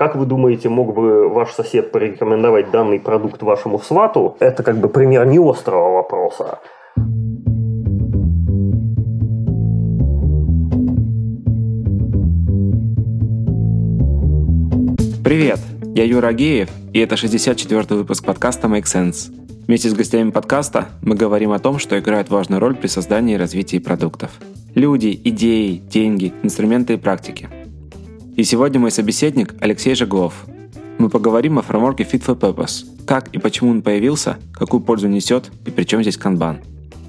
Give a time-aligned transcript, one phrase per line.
[0.00, 4.34] Как вы думаете, мог бы ваш сосед порекомендовать данный продукт вашему свату?
[4.40, 6.58] Это как бы пример не острого вопроса.
[15.22, 15.58] Привет,
[15.94, 19.30] я Юра Агеев, и это 64-й выпуск подкаста Make Sense.
[19.66, 23.38] Вместе с гостями подкаста мы говорим о том, что играет важную роль при создании и
[23.38, 24.30] развитии продуктов.
[24.74, 27.50] Люди, идеи, деньги, инструменты и практики.
[28.40, 30.46] И сегодня мой собеседник Алексей Жеглов.
[30.96, 35.50] Мы поговорим о фреймворке Fit for Purpose, как и почему он появился, какую пользу несет
[35.66, 36.60] и при чем здесь канбан.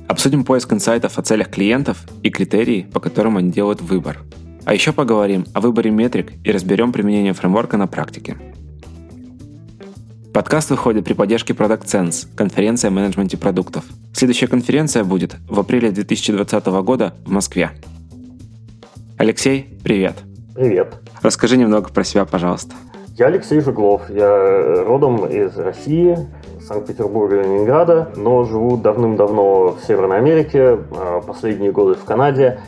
[0.09, 4.19] Обсудим поиск инсайтов о целях клиентов и критерии, по которым они делают выбор.
[4.65, 8.35] А еще поговорим о выборе метрик и разберем применение фреймворка на практике.
[10.33, 13.85] Подкаст выходит при поддержке Product Sense, конференция о менеджменте продуктов.
[14.11, 17.71] Следующая конференция будет в апреле 2020 года в Москве.
[19.17, 20.25] Алексей, привет.
[20.53, 20.95] Привет.
[21.21, 22.73] Расскажи немного про себя, пожалуйста.
[23.17, 24.09] Я Алексей Жуглов.
[24.09, 26.17] Я родом из России,
[26.67, 32.59] Санкт-Петербурга и Ленинграда, но живу давным-давно в Северной Америке, а последние годы в Канаде.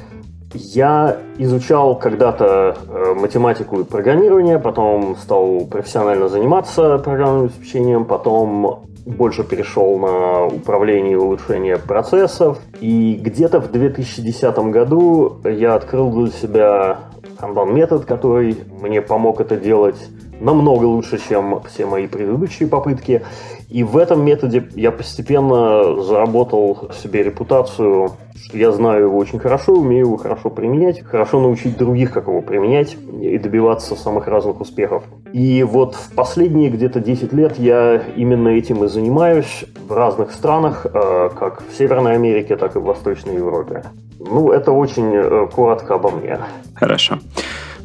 [0.53, 9.43] Я изучал когда-то э, математику и программирование, потом стал профессионально заниматься программным обеспечением, потом больше
[9.43, 12.59] перешел на управление и улучшение процессов.
[12.79, 16.99] И где-то в 2010 году я открыл для себя
[17.43, 19.97] Kanban метод, который мне помог это делать
[20.39, 23.21] намного лучше, чем все мои предыдущие попытки.
[23.67, 28.11] И в этом методе я постепенно заработал себе репутацию,
[28.43, 32.41] что я знаю его очень хорошо, умею его хорошо применять, хорошо научить других, как его
[32.41, 35.03] применять и добиваться самых разных успехов.
[35.31, 40.85] И вот в последние где-то 10 лет я именно этим и занимаюсь в разных странах,
[40.85, 43.83] э, как в Северной Америке, так и в Восточной Европе.
[44.19, 46.37] Ну, это очень э, коротко обо мне.
[46.75, 47.19] Хорошо.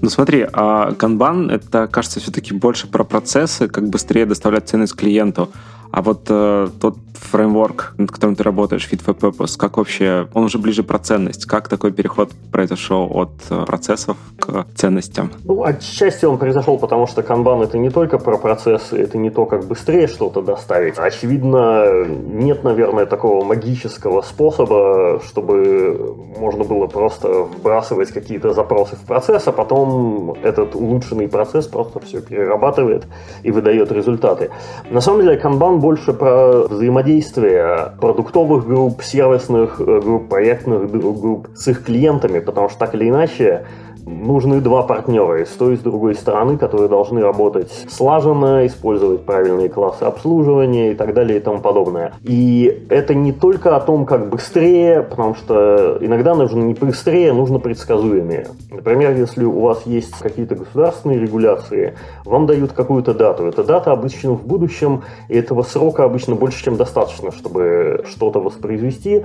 [0.01, 5.49] Ну смотри, а Kanban это, кажется, все-таки больше про процессы, как быстрее доставлять ценность клиенту.
[5.91, 10.45] А вот э, тот фреймворк, над которым ты работаешь, Fit for Purpose, как вообще, он
[10.45, 11.47] уже ближе про ценность.
[11.47, 15.31] Как такой переход произошел от э, процессов к ценностям?
[15.45, 19.47] Ну, отчасти он произошел, потому что Kanban это не только про процессы, это не то,
[19.47, 20.99] как быстрее что-то доставить.
[20.99, 29.49] Очевидно, нет, наверное, такого магического способа, чтобы можно было просто вбрасывать какие-то запросы в процесс,
[29.49, 33.07] а потом этот улучшенный процесс просто все перерабатывает
[33.43, 34.51] и выдает результаты.
[34.91, 35.37] На самом деле,
[35.79, 42.81] Больше про взаимодействие продуктовых групп, сервисных э, групп, проектных групп с их клиентами, потому что
[42.81, 43.65] так или иначе
[44.09, 49.69] нужны два партнера с той и с другой стороны, которые должны работать слаженно, использовать правильные
[49.69, 52.13] классы обслуживания и так далее и тому подобное.
[52.23, 57.59] И это не только о том, как быстрее, потому что иногда нужно не быстрее, нужно
[57.59, 58.49] предсказуемее.
[58.71, 61.95] Например, если у вас есть какие-то государственные регуляции,
[62.25, 63.47] вам дают какую-то дату.
[63.47, 69.25] Эта дата обычно в будущем, и этого срока обычно больше, чем достаточно, чтобы что-то воспроизвести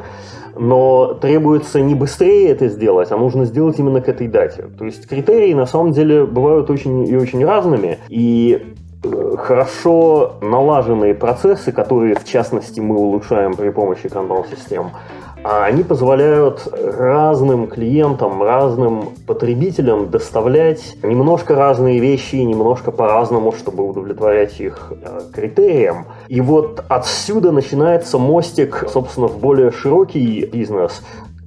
[0.55, 4.65] но требуется не быстрее это сделать, а нужно сделать именно к этой дате.
[4.77, 11.13] То есть критерии на самом деле бывают очень и очень разными, и э, хорошо налаженные
[11.13, 14.91] процессы, которые в частности мы улучшаем при помощи канбан-систем,
[15.43, 24.59] а они позволяют разным клиентам, разным потребителям доставлять немножко разные вещи, немножко по-разному, чтобы удовлетворять
[24.61, 26.05] их э, критериям.
[26.29, 31.01] И вот отсюда начинается мостик, собственно, в более широкий бизнес,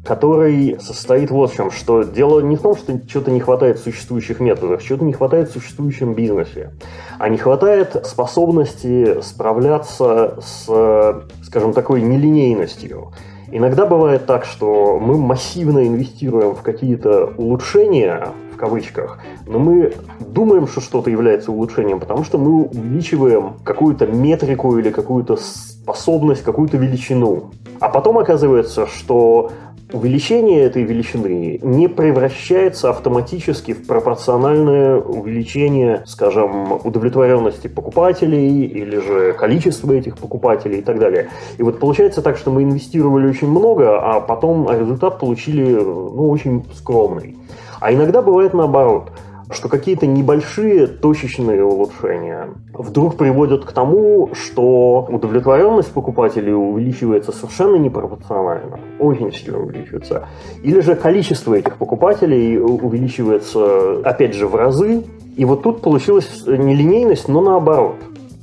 [0.07, 3.83] который состоит вот в чем, что дело не в том, что что-то не хватает в
[3.83, 6.73] существующих методах, что-то не хватает в существующем бизнесе,
[7.19, 13.13] а не хватает способности справляться с, скажем, такой нелинейностью.
[13.51, 20.67] Иногда бывает так, что мы массивно инвестируем в какие-то улучшения, в кавычках, но мы думаем,
[20.67, 27.51] что что-то является улучшением, потому что мы увеличиваем какую-то метрику или какую-то способность, какую-то величину.
[27.79, 29.53] А потом оказывается, что
[29.93, 39.93] увеличение этой величины не превращается автоматически в пропорциональное увеличение, скажем, удовлетворенности покупателей или же количества
[39.93, 41.31] этих покупателей и так далее.
[41.59, 46.65] И вот получается так, что мы инвестировали очень много, а потом результат получили ну, очень
[46.75, 47.37] скромный.
[47.81, 49.11] А иногда бывает наоборот–
[49.51, 58.81] что какие-то небольшие точечные улучшения вдруг приводят к тому, что удовлетворенность покупателей увеличивается совершенно непропорционально,
[58.99, 60.29] очень сильно увеличивается.
[60.63, 65.05] Или же количество этих покупателей увеличивается, опять же, в разы.
[65.37, 67.97] И вот тут получилась нелинейность, но наоборот.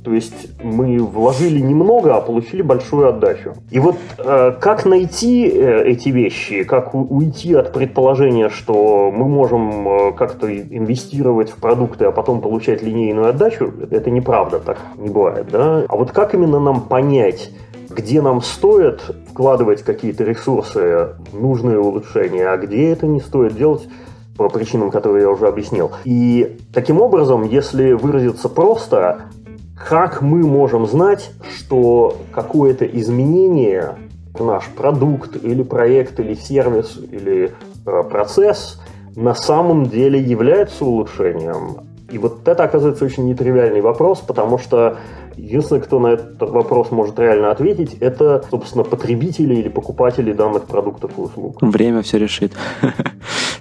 [0.04, 3.54] То есть мы вложили немного, а получили большую отдачу.
[3.70, 9.88] И вот э, как найти э, эти вещи, как уйти от предположения, что мы можем
[9.88, 15.46] э, как-то инвестировать в продукты, а потом получать линейную отдачу, это неправда, так не бывает.
[15.50, 15.86] Да?
[15.88, 17.50] А вот как именно нам понять,
[17.88, 19.00] где нам стоит
[19.30, 23.88] вкладывать какие-то ресурсы, нужные улучшения, а где это не стоит делать,
[24.36, 25.92] по причинам, которые я уже объяснил.
[26.04, 29.26] И таким образом, если выразиться просто,
[29.76, 33.96] как мы можем знать, что какое-то изменение
[34.38, 37.52] наш продукт или проект или сервис или
[37.86, 38.80] э, процесс
[39.16, 41.78] на самом деле является улучшением?
[42.10, 44.98] И вот это, оказывается, очень нетривиальный вопрос, потому что
[45.36, 51.12] единственный, кто на этот вопрос может реально ответить, это, собственно, потребители или покупатели данных продуктов
[51.18, 51.58] и услуг.
[51.60, 52.52] Время все решит.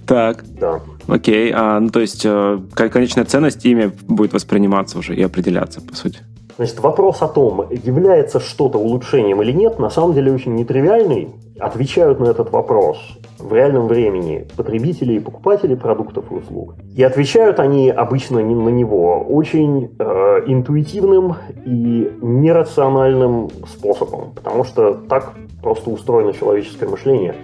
[0.06, 0.44] Так.
[0.60, 0.80] Да.
[1.08, 1.52] Окей.
[1.56, 6.20] А, ну, то есть э, конечная ценность ими будет восприниматься уже и определяться, по сути.
[6.58, 11.30] Значит, вопрос о том, является что-то улучшением или нет, на самом деле очень нетривиальный.
[11.60, 13.00] Отвечают на этот вопрос
[13.40, 16.76] в реальном времени потребители и покупатели продуктов и услуг.
[16.96, 21.36] И отвечают они обычно не на него очень э, интуитивным
[21.66, 27.36] и нерациональным способом, потому что так просто устроено человеческое мышление.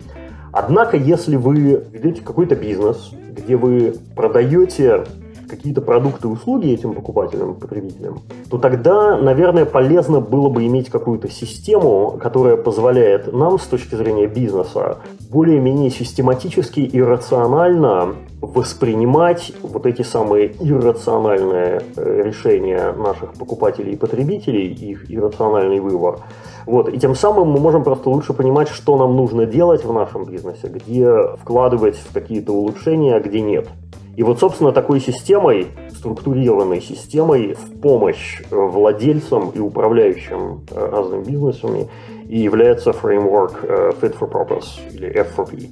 [0.60, 5.06] Однако, если вы ведете какой-то бизнес, где вы продаете
[5.50, 8.20] какие-то продукты и услуги этим покупателям, потребителям,
[8.50, 14.28] то тогда, наверное, полезно было бы иметь какую-то систему, которая позволяет нам с точки зрения
[14.28, 14.98] бизнеса
[15.30, 24.68] более-менее систематически и рационально воспринимать вот эти самые иррациональные э, решения наших покупателей и потребителей,
[24.68, 26.20] их иррациональный выбор.
[26.66, 26.90] Вот.
[26.90, 30.68] И тем самым мы можем просто лучше понимать, что нам нужно делать в нашем бизнесе,
[30.68, 33.68] где вкладывать в какие-то улучшения, а где нет.
[34.16, 41.88] И вот, собственно, такой системой, структурированной системой в помощь владельцам и управляющим э, разными бизнесами
[42.28, 45.70] и является фреймворк э, Fit for Purpose или F4P.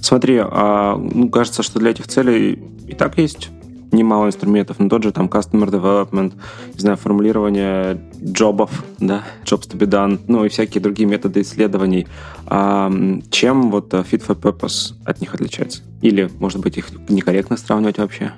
[0.00, 3.50] Смотри, а, ну, кажется, что для этих целей и так есть
[3.96, 6.34] немало инструментов, но тот же там customer development,
[6.74, 12.06] не знаю, формулирование джобов, да, jobs to be done, ну и всякие другие методы исследований.
[12.46, 12.90] А
[13.30, 15.82] чем вот fit for purpose от них отличается?
[16.02, 18.32] Или, может быть, их некорректно сравнивать вообще?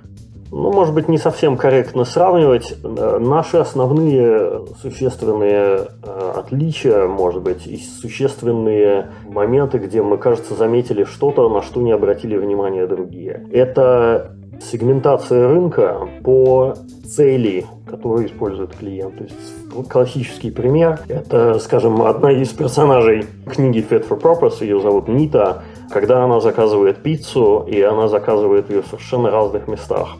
[0.51, 2.75] Ну, может быть, не совсем корректно сравнивать.
[2.83, 11.51] Наши основные существенные э, отличия, может быть, и существенные моменты, где мы, кажется, заметили что-то,
[11.51, 13.47] на что не обратили внимания другие.
[13.53, 16.75] Это сегментация рынка по
[17.05, 19.17] цели, которую использует клиент.
[19.19, 25.09] То есть классический пример– это, скажем, одна из персонажей книги Fit for Purpose, ее зовут
[25.09, 30.17] Нита, когда она заказывает пиццу, и она заказывает ее в совершенно разных местах.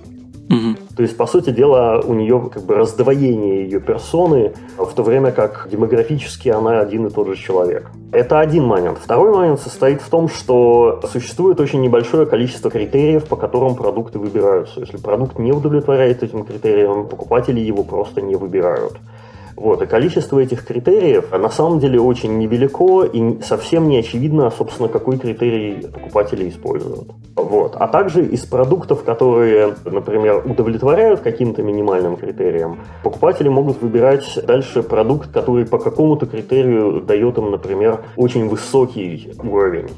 [0.51, 0.97] Угу.
[0.97, 5.31] То есть, по сути дела, у нее как бы раздвоение ее персоны, в то время
[5.31, 7.91] как демографически она один и тот же человек.
[8.13, 8.99] Это один момент.
[8.99, 14.81] Второй момент состоит в том, что существует очень небольшое количество критериев, по которым продукты выбираются.
[14.81, 18.95] Если продукт не удовлетворяет этим критериям, покупатели его просто не выбирают.
[19.59, 24.89] Вот, и количество этих критериев на самом деле очень невелико и совсем не очевидно, собственно,
[24.89, 27.11] какой критерий покупатели используют.
[27.35, 27.75] Вот.
[27.75, 35.33] А также из продуктов, которые, например, удовлетворяют каким-то минимальным критериям, покупатели могут выбирать дальше продукт,
[35.33, 39.89] который по какому-то критерию дает им, например, очень высокий уровень.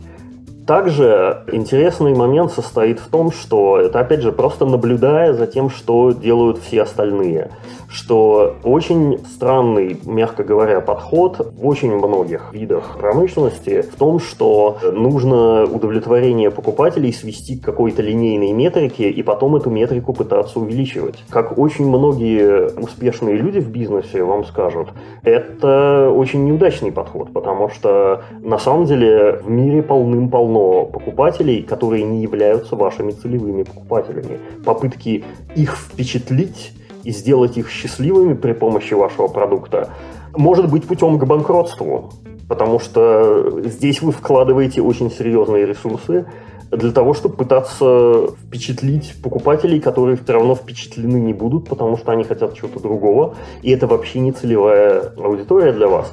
[0.71, 6.13] Также интересный момент состоит в том, что это, опять же, просто наблюдая за тем, что
[6.13, 7.51] делают все остальные.
[7.89, 15.65] Что очень странный, мягко говоря, подход в очень многих видах промышленности в том, что нужно
[15.65, 21.25] удовлетворение покупателей свести к какой-то линейной метрике и потом эту метрику пытаться увеличивать.
[21.31, 24.91] Как очень многие успешные люди в бизнесе вам скажут,
[25.25, 32.05] это очень неудачный подход, потому что на самом деле в мире полным-полно полно покупателей, которые
[32.05, 34.39] не являются вашими целевыми покупателями.
[34.65, 35.25] Попытки
[35.57, 36.73] их впечатлить
[37.05, 39.89] и сделать их счастливыми при помощи вашего продукта
[40.37, 42.13] может быть путем к банкротству,
[42.49, 46.27] потому что здесь вы вкладываете очень серьезные ресурсы
[46.71, 52.23] для того, чтобы пытаться впечатлить покупателей, которые все равно впечатлены не будут, потому что они
[52.25, 56.13] хотят чего-то другого, и это вообще не целевая аудитория для вас.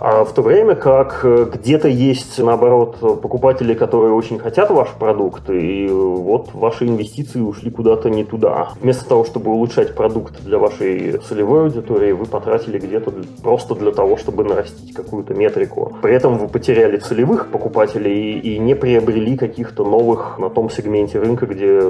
[0.00, 5.50] А в то время как э, где-то есть, наоборот, покупатели, которые очень хотят ваш продукт,
[5.50, 8.70] и вот ваши инвестиции ушли куда-то не туда.
[8.80, 13.12] Вместо того, чтобы улучшать продукт для вашей целевой аудитории, вы потратили где-то
[13.42, 15.96] просто для того, чтобы нарастить какую-то метрику.
[16.00, 21.46] При этом вы потеряли целевых покупателей и не приобрели каких-то новых на том сегменте рынка,
[21.46, 21.80] где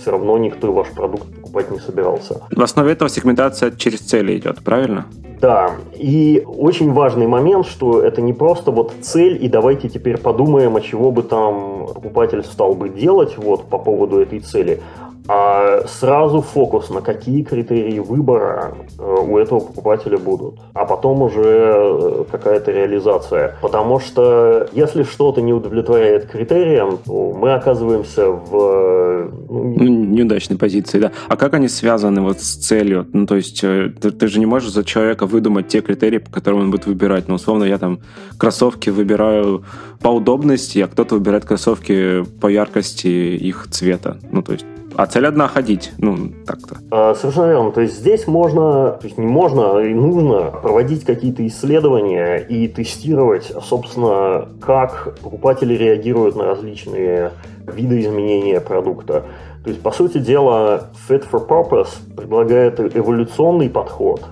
[0.00, 2.42] все равно никто ваш продукт покупать не собирался.
[2.50, 5.06] В основе этого сегментация через цели идет, правильно?
[5.40, 10.76] Да, и очень важный момент, что это не просто вот цель, и давайте теперь подумаем,
[10.76, 14.80] а чего бы там покупатель стал бы делать вот по поводу этой цели,
[15.28, 21.42] а сразу фокус на какие критерии выбора э, у этого покупателя будут, а потом уже
[21.44, 23.56] э, какая-то реализация.
[23.60, 29.30] Потому что если что-то не удовлетворяет критериям, то мы оказываемся в...
[29.48, 31.12] Ну, ну, неудачной позиции, да.
[31.28, 33.06] А как они связаны вот с целью?
[33.12, 36.30] Ну, то есть э, ты, ты же не можешь за человека выдумать те критерии, по
[36.30, 37.28] которым он будет выбирать.
[37.28, 37.98] Ну, условно, я там
[38.38, 39.64] кроссовки выбираю
[40.00, 44.18] по удобности, а кто-то выбирает кроссовки по яркости их цвета.
[44.30, 46.78] Ну, то есть а цель одна ходить, ну, так-то.
[46.90, 47.72] А, совершенно верно.
[47.72, 52.66] То есть здесь можно, то есть не можно, а и нужно проводить какие-то исследования и
[52.68, 57.32] тестировать, собственно, как покупатели реагируют на различные
[57.66, 59.24] виды изменения продукта.
[59.64, 64.22] То есть, по сути дела, Fit for Purpose предлагает эволюционный подход,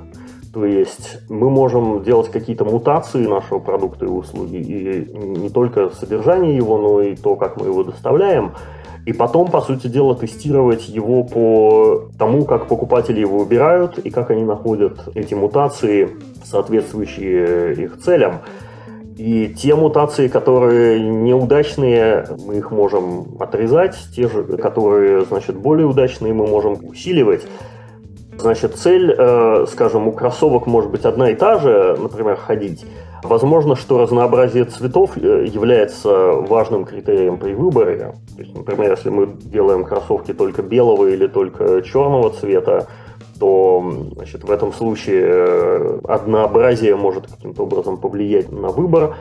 [0.54, 6.56] то есть мы можем делать какие-то мутации нашего продукта и услуги, и не только содержание
[6.56, 8.52] его, но и то, как мы его доставляем
[9.06, 14.30] и потом, по сути дела, тестировать его по тому, как покупатели его выбирают и как
[14.30, 16.08] они находят эти мутации,
[16.42, 18.40] соответствующие их целям.
[19.16, 26.32] И те мутации, которые неудачные, мы их можем отрезать, те же, которые, значит, более удачные,
[26.32, 27.46] мы можем усиливать.
[28.36, 32.84] Значит, цель, э, скажем, у кроссовок может быть одна и та же, например, ходить,
[33.24, 38.14] Возможно, что разнообразие цветов э, является важным критерием при выборе.
[38.36, 42.86] То есть, например, если мы делаем кроссовки только белого или только черного цвета,
[43.40, 43.82] то
[44.14, 49.16] значит, в этом случае э, однообразие может каким-то образом повлиять на выбор,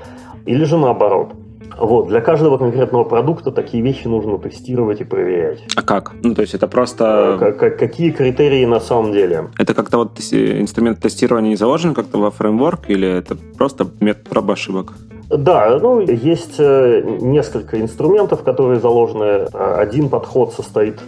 [0.45, 1.31] или же наоборот–
[1.77, 5.63] вот, для каждого конкретного продукта такие вещи нужно тестировать и проверять.
[5.75, 6.13] А как?
[6.23, 7.37] Ну, то есть это просто...
[7.39, 9.49] Как, как, какие критерии на самом деле?
[9.57, 14.51] Это как-то вот инструмент тестирования не заложен как-то во фреймворк или это просто метод проб
[14.51, 14.93] ошибок?
[15.29, 19.47] Да, ну, есть э, несколько инструментов, которые заложены.
[19.53, 20.99] Один подход состоит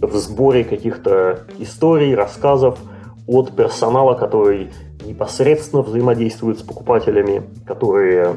[0.00, 2.78] в сборе каких-то историй, рассказов
[3.26, 4.70] от персонала, который
[5.04, 8.36] непосредственно взаимодействует с покупателями, которые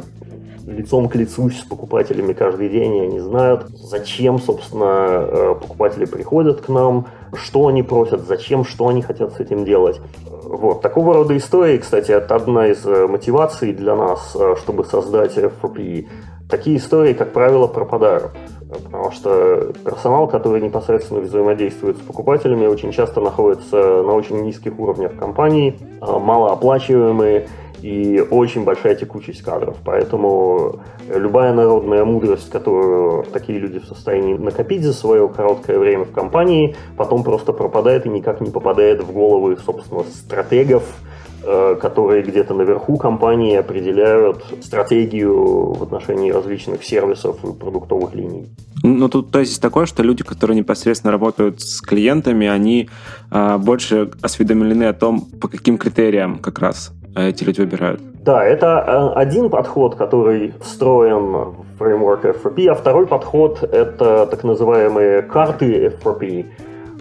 [0.72, 6.62] лицом к лицу с покупателями каждый день, и они знают, зачем, собственно, э, покупатели приходят
[6.62, 10.00] к нам, что они просят, зачем, что они хотят с этим делать.
[10.44, 10.82] Вот.
[10.82, 16.08] Такого рода истории, кстати, это одна из э, мотиваций для нас, э, чтобы создать FRP.
[16.50, 18.32] Такие истории, как правило, пропадают.
[18.70, 25.16] Потому что персонал, который непосредственно взаимодействует с покупателями, очень часто находится на очень низких уровнях
[25.18, 27.48] компании, малооплачиваемые,
[27.82, 29.78] и очень большая текучесть кадров.
[29.84, 36.12] Поэтому любая народная мудрость, которую такие люди в состоянии накопить за свое короткое время в
[36.12, 40.84] компании, потом просто пропадает и никак не попадает в головы, собственно, стратегов,
[41.44, 48.48] э, которые где-то наверху компании определяют стратегию в отношении различных сервисов и продуктовых линий.
[48.84, 52.90] Ну, тут тезис такой, что люди, которые непосредственно работают с клиентами, они
[53.30, 58.02] а, больше осведомлены о том, по каким критериям как раз эти люди выбирают?
[58.24, 58.84] Да, это
[59.16, 65.88] э, один подход, который встроен в фреймворк FRP, а второй подход— это так называемые карты
[65.88, 66.46] FRP,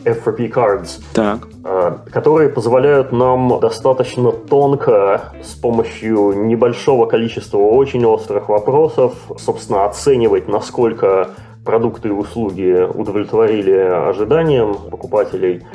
[0.04, 1.46] FRP cards, так.
[1.64, 10.48] Э, которые позволяют нам достаточно тонко с помощью небольшого количества очень острых вопросов, собственно, оценивать,
[10.48, 11.28] насколько
[11.66, 13.76] продукты и услуги удовлетворили
[14.08, 15.62] ожиданиям покупателей–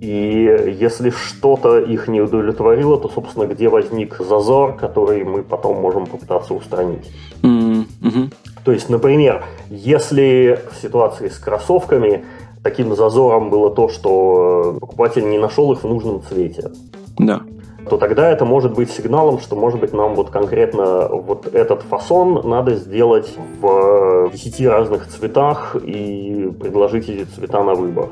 [0.00, 6.06] и если что-то их не удовлетворило, то, собственно, где возник зазор, который мы потом можем
[6.06, 7.10] попытаться устранить.
[7.42, 8.32] Mm-hmm.
[8.64, 12.24] То есть, например, если в ситуации с кроссовками
[12.62, 16.70] таким зазором было то, что покупатель не нашел их в нужном цвете,
[17.18, 17.42] да.
[17.88, 22.48] то тогда это может быть сигналом, что, может быть, нам вот конкретно вот этот фасон
[22.48, 28.10] надо сделать в 10 разных цветах и предложить эти цвета на выбор.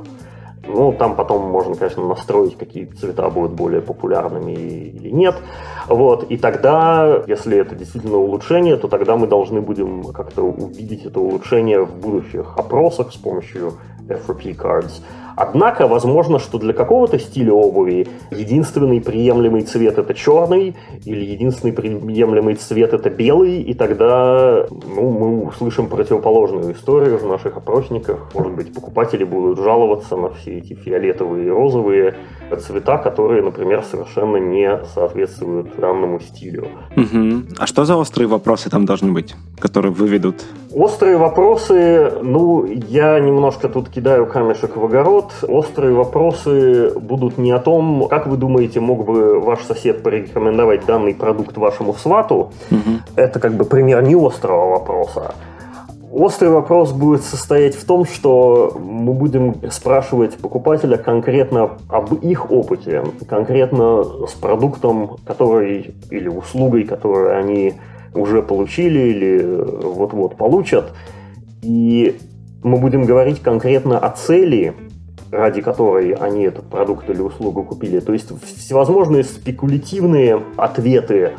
[0.69, 5.37] Ну, там потом можно, конечно, настроить, какие цвета будут более популярными или нет.
[5.89, 6.25] Вот.
[6.31, 11.85] И тогда, если это действительно улучшение, то тогда мы должны будем как-то увидеть это улучшение
[11.85, 13.75] в будущих опросах с помощью
[14.09, 15.03] FRP cards.
[15.37, 20.75] Однако, возможно, что для какого-то стиля обуви единственный приемлемый цвет это черный,
[21.05, 27.59] или единственный приемлемый цвет это белый, и тогда ну, мы услышим противоположную историю в наших
[27.59, 28.31] опросниках.
[28.35, 32.15] Может быть, покупатели будут жаловаться на все эти фиолетовые и розовые
[32.55, 36.69] цвета, которые, например, совершенно не соответствуют данному стилю.
[36.97, 37.57] Угу.
[37.59, 40.45] А что за острые вопросы там должны быть, которые выведут?
[40.73, 45.33] Острые вопросы, ну, я немножко тут кидаю камешек в огород.
[45.43, 51.15] Острые вопросы будут не о том, как вы думаете, мог бы ваш сосед порекомендовать данный
[51.15, 52.53] продукт вашему свату.
[52.71, 53.17] Угу.
[53.17, 55.35] Это как бы пример не острого вопроса.
[56.13, 63.05] Острый вопрос будет состоять в том, что мы будем спрашивать покупателя конкретно об их опыте,
[63.29, 67.75] конкретно с продуктом, который или услугой, которую они
[68.15, 69.43] уже получили или
[69.83, 70.93] вот-вот получат.
[71.63, 72.17] И
[72.63, 74.75] мы будем говорить конкретно о цели,
[75.31, 78.01] ради которой они этот продукт или услугу купили.
[78.01, 81.33] То есть всевозможные спекулятивные ответы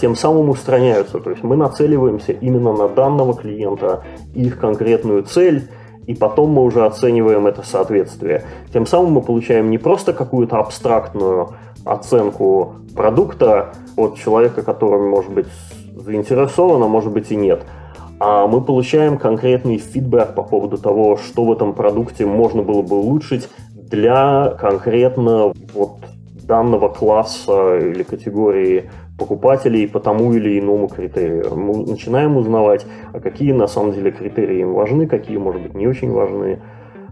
[0.00, 1.18] тем самым устраняются.
[1.18, 4.02] То есть мы нацеливаемся именно на данного клиента,
[4.34, 5.68] их конкретную цель,
[6.06, 8.44] и потом мы уже оцениваем это соответствие.
[8.72, 11.50] Тем самым мы получаем не просто какую-то абстрактную
[11.84, 15.48] оценку продукта от человека, который может быть
[15.96, 17.64] заинтересован, а может быть и нет,
[18.20, 22.96] а мы получаем конкретный фидбэк по поводу того, что в этом продукте можно было бы
[22.96, 25.98] улучшить для конкретно вот
[26.42, 31.54] данного класса или категории покупателей по тому или иному критерию.
[31.54, 35.86] Мы начинаем узнавать, а какие на самом деле критерии им важны, какие, может быть, не
[35.86, 36.60] очень важны.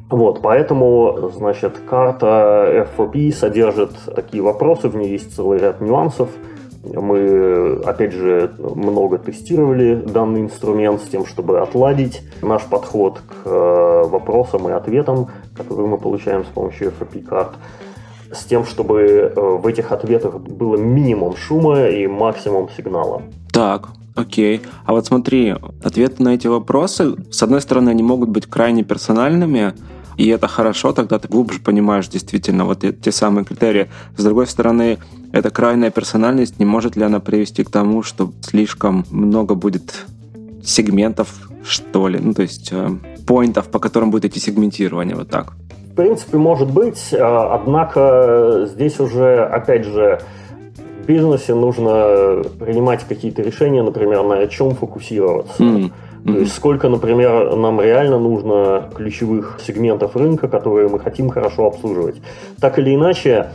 [0.09, 6.31] Вот, поэтому, значит, карта F4P содержит такие вопросы, в ней есть целый ряд нюансов.
[6.85, 14.03] Мы, опять же, много тестировали данный инструмент с тем, чтобы отладить наш подход к э,
[14.07, 17.55] вопросам и ответам, которые мы получаем с помощью FRP карт
[18.37, 23.23] с тем, чтобы э, в этих ответах было минимум шума и максимум сигнала.
[23.53, 24.63] Так, Окей.
[24.87, 29.75] А вот смотри, ответы на эти вопросы, с одной стороны, они могут быть крайне персональными,
[30.17, 33.91] и это хорошо, тогда ты глубже понимаешь действительно вот те самые критерии.
[34.17, 34.99] С другой стороны,
[35.33, 40.07] эта крайняя персональность, не может ли она привести к тому, что слишком много будет
[40.65, 45.53] сегментов, что ли, ну то есть э, по которым будет идти сегментирование, вот так?
[45.97, 50.21] В принципе, может быть, а, однако здесь уже, опять же,
[51.03, 55.63] в бизнесе нужно принимать какие-то решения, например, на чем фокусироваться.
[55.63, 55.91] Mm-hmm.
[56.27, 62.17] То есть сколько, например, нам реально нужно ключевых сегментов рынка, которые мы хотим хорошо обслуживать.
[62.61, 63.53] Так или иначе,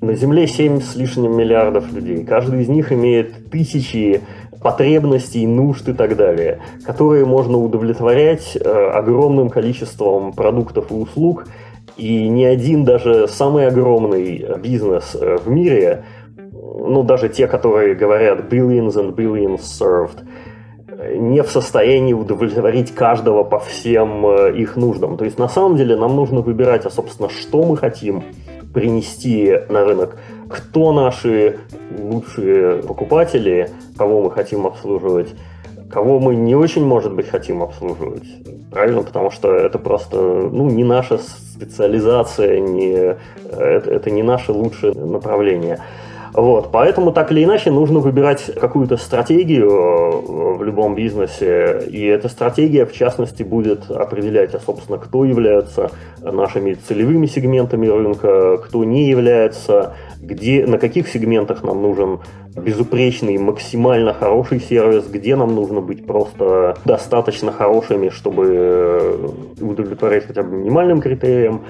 [0.00, 2.24] на Земле 7 с лишним миллиардов людей.
[2.24, 4.20] Каждый из них имеет тысячи
[4.62, 11.48] потребностей, нужд и так далее, которые можно удовлетворять э, огромным количеством продуктов и услуг–
[12.00, 18.50] и ни один даже самый огромный бизнес э, в мире, ну даже те, которые говорят
[18.50, 20.18] billions and billions served,
[21.14, 25.18] не в состоянии удовлетворить каждого по всем э, их нуждам.
[25.18, 28.24] То есть на самом деле нам нужно выбирать, а собственно, что мы хотим
[28.72, 30.16] принести на рынок,
[30.48, 31.58] кто наши
[31.98, 35.34] лучшие покупатели, кого мы хотим обслуживать,
[35.90, 38.22] кого мы не очень, может быть, хотим обслуживать.
[38.70, 39.02] Правильно?
[39.02, 45.80] Потому что это просто ну, не наша специализация, не, это, это не наше лучшее направление.
[46.32, 52.28] Вот, поэтому так или иначе нужно выбирать какую-то стратегию э, в любом бизнесе, и эта
[52.28, 55.90] стратегия, в частности, будет определять, а, собственно, кто является
[56.22, 62.20] нашими целевыми сегментами рынка, кто не является, где, на каких сегментах нам нужен
[62.56, 69.28] безупречный, максимально хороший сервис, где нам нужно быть просто достаточно хорошими, чтобы э,
[69.60, 71.62] удовлетворять хотя бы минимальным критериям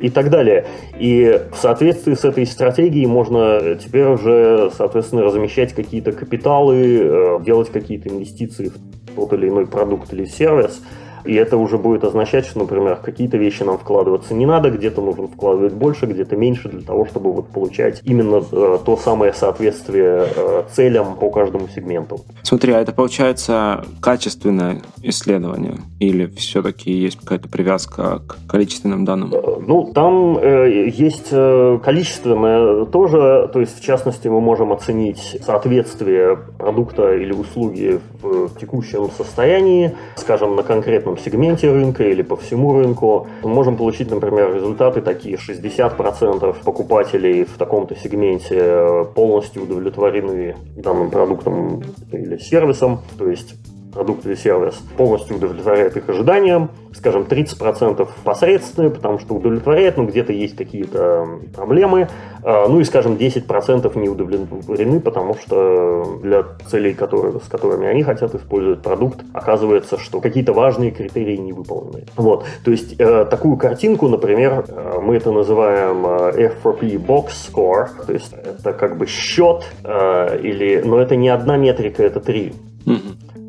[0.00, 0.66] и так далее.
[0.98, 7.70] И в соответствии с этой стратегией можно теперь уже, соответственно, размещать какие-то капиталы, э, делать
[7.70, 10.82] какие-то инвестиции в тот или иной продукт или сервис–
[11.24, 15.28] и это уже будет означать, что, например, какие-то вещи нам вкладываться не надо, где-то нужно
[15.28, 20.62] вкладывать больше, где-то меньше для того, чтобы вот получать именно э, то самое соответствие э,
[20.72, 22.20] целям по каждому сегменту.
[22.42, 29.32] Смотри, а это получается качественное исследование или все-таки есть какая-то привязка к количественным данным?
[29.32, 35.38] Э, ну, там э, есть э, количественное тоже, то есть в частности мы можем оценить
[35.42, 42.22] соответствие продукта или услуги в, в текущем состоянии, скажем, на конкретном конкретном сегменте рынка или
[42.22, 43.26] по всему рынку.
[43.42, 45.36] Мы можем получить, например, результаты такие.
[45.36, 53.00] 60% покупателей в таком-то сегменте полностью удовлетворены данным продуктом или сервисом.
[53.18, 53.54] То есть
[53.94, 60.32] продукт или сервис полностью удовлетворяет их ожиданиям, скажем, 30% посредственные, потому что удовлетворяет, но где-то
[60.32, 62.08] есть какие-то проблемы,
[62.42, 68.02] а, ну и, скажем, 10% не удовлетворены, потому что для целей, которые, с которыми они
[68.02, 72.04] хотят использовать продукт, оказывается, что какие-то важные критерии не выполнены.
[72.16, 72.44] Вот.
[72.64, 78.12] То есть э, такую картинку, например, э, мы это называем э, F4P Box Score, то
[78.12, 82.52] есть это как бы счет, или, но это не одна метрика, это три.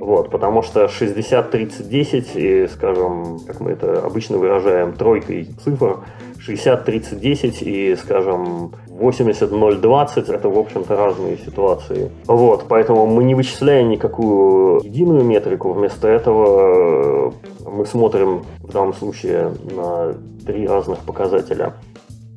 [0.05, 6.01] Вот, потому что 60, 30, 10 и, скажем, как мы это обычно выражаем, тройкой цифр,
[6.37, 12.11] 60, 30, 10 и, скажем, 80, 0, 20 это, в общем-то, разные ситуации.
[12.27, 17.33] Вот, поэтому мы не вычисляем никакую единую метрику, вместо этого
[17.65, 20.13] мы смотрим в данном случае на
[20.45, 21.73] три разных показателя.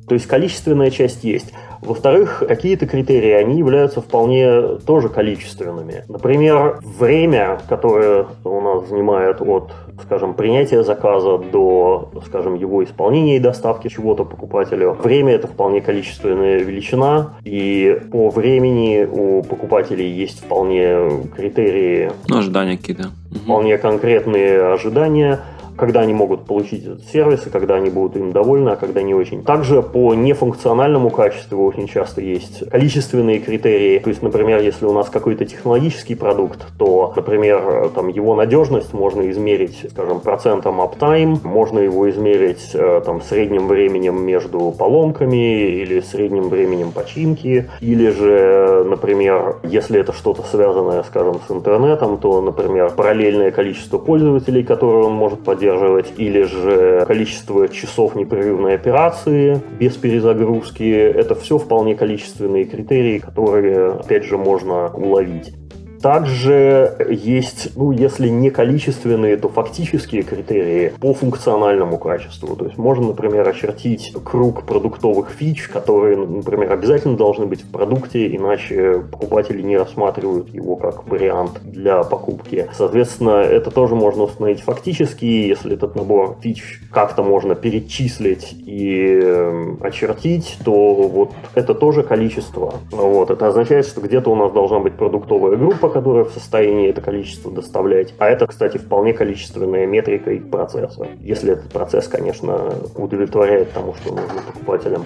[0.09, 1.53] То есть количественная часть есть.
[1.81, 6.03] Во-вторых, какие-то критерии, они являются вполне тоже количественными.
[6.09, 9.71] Например, время, которое у нас занимает от,
[10.03, 14.97] скажем, принятия заказа до, скажем, его исполнения и доставки чего-то покупателю.
[15.01, 22.11] Время это вполне количественная величина, и по времени у покупателей есть вполне критерии.
[22.27, 23.11] Ну, ожидания какие-то.
[23.43, 25.39] Вполне конкретные ожидания
[25.79, 29.13] когда они могут получить этот сервис, и когда они будут им довольны, а когда не
[29.13, 29.43] очень.
[29.43, 33.99] Также по нефункциональному качеству очень часто есть количественные критерии.
[33.99, 39.29] То есть, например, если у нас какой-то технологический продукт, то, например, там, его надежность можно
[39.31, 46.49] измерить, скажем, процентом uptime, можно его измерить э, там, средним временем между поломками или средним
[46.49, 53.51] временем починки, или же, например, если это что-то связанное, скажем, с интернетом, то, например, параллельное
[53.51, 60.83] количество пользователей, которые он может поддерживать, поддерживать, или же количество часов непрерывной операции без перезагрузки.
[60.83, 65.53] Это все вполне количественные критерии, которые, опять же, можно уловить.
[66.01, 72.55] Также есть, ну, если не количественные, то фактические критерии по функциональному качеству.
[72.55, 78.33] То есть можно, например, очертить круг продуктовых фич, которые, например, обязательно должны быть в продукте,
[78.35, 82.67] иначе покупатели не рассматривают его как вариант для покупки.
[82.73, 89.79] Соответственно, это тоже можно установить фактически, если этот набор фич как-то можно перечислить и эм,
[89.81, 92.75] очертить, то вот это тоже количество.
[92.91, 97.01] Вот, это означает, что где-то у нас должна быть продуктовая группа, которая в состоянии это
[97.01, 98.13] количество доставлять.
[98.17, 101.07] А это, кстати, вполне количественная метрика и процесса.
[101.21, 105.05] Если этот процесс, конечно, удовлетворяет тому, что нужно покупателям.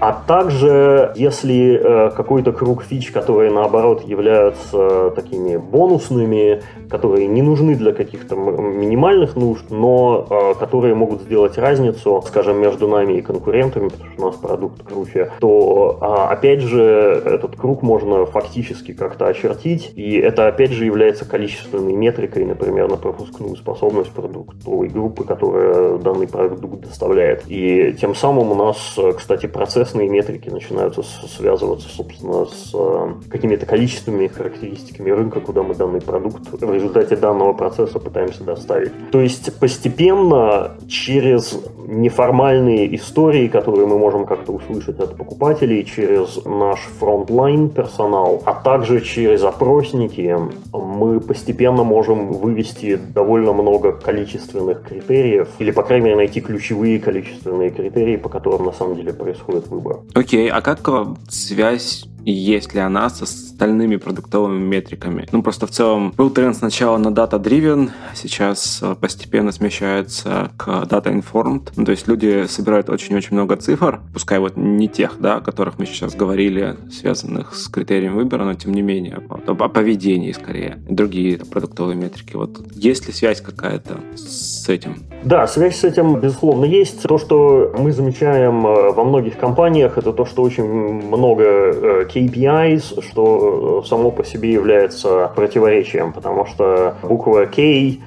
[0.00, 7.74] А также, если э, какой-то круг фич, которые наоборот являются такими бонусными, которые не нужны
[7.74, 13.88] для каких-то минимальных нужд, но э, которые могут сделать разницу, скажем, между нами и конкурентами,
[13.88, 19.26] потому что у нас продукт круче, то э, опять же этот круг можно фактически как-то
[19.26, 25.98] очертить, и это опять же является количественной метрикой, например, на пропускную способность продуктовой группы, которая
[25.98, 27.44] данный продукт доставляет.
[27.48, 33.64] И тем самым у нас, кстати, процесс процессные метрики начинаются связываться, собственно, с э, какими-то
[33.64, 38.92] количественными характеристиками рынка, куда мы данный продукт в результате данного процесса пытаемся доставить.
[39.10, 46.80] То есть постепенно через неформальные истории, которые мы можем как-то услышать от покупателей, через наш
[46.98, 50.36] frontline персонал, а также через опросники,
[50.72, 57.70] мы постепенно можем вывести довольно много количественных критериев, или, по крайней мере, найти ключевые количественные
[57.70, 59.98] критерии, по которым на самом деле происходит выбор.
[60.14, 65.26] Окей, а как э, связь есть ли она с остальными продуктовыми метриками.
[65.32, 71.72] Ну, просто в целом был тренд сначала на data-driven, сейчас э, постепенно смещается к data-informed.
[71.74, 75.80] Ну, то есть люди собирают очень-очень много цифр, пускай вот не тех, да, о которых
[75.80, 81.38] мы сейчас говорили, связанных с критерием выбора, но тем не менее о, поведении скорее, другие
[81.38, 82.36] продуктовые метрики.
[82.36, 85.02] Вот есть ли связь какая-то с этим?
[85.24, 87.02] Да, связь с этим, безусловно, есть.
[87.02, 93.02] То, что мы замечаем э, во многих компаниях, это то, что очень много э, KPIs,
[93.02, 93.47] что
[93.86, 97.98] само по себе является противоречием, потому что буква K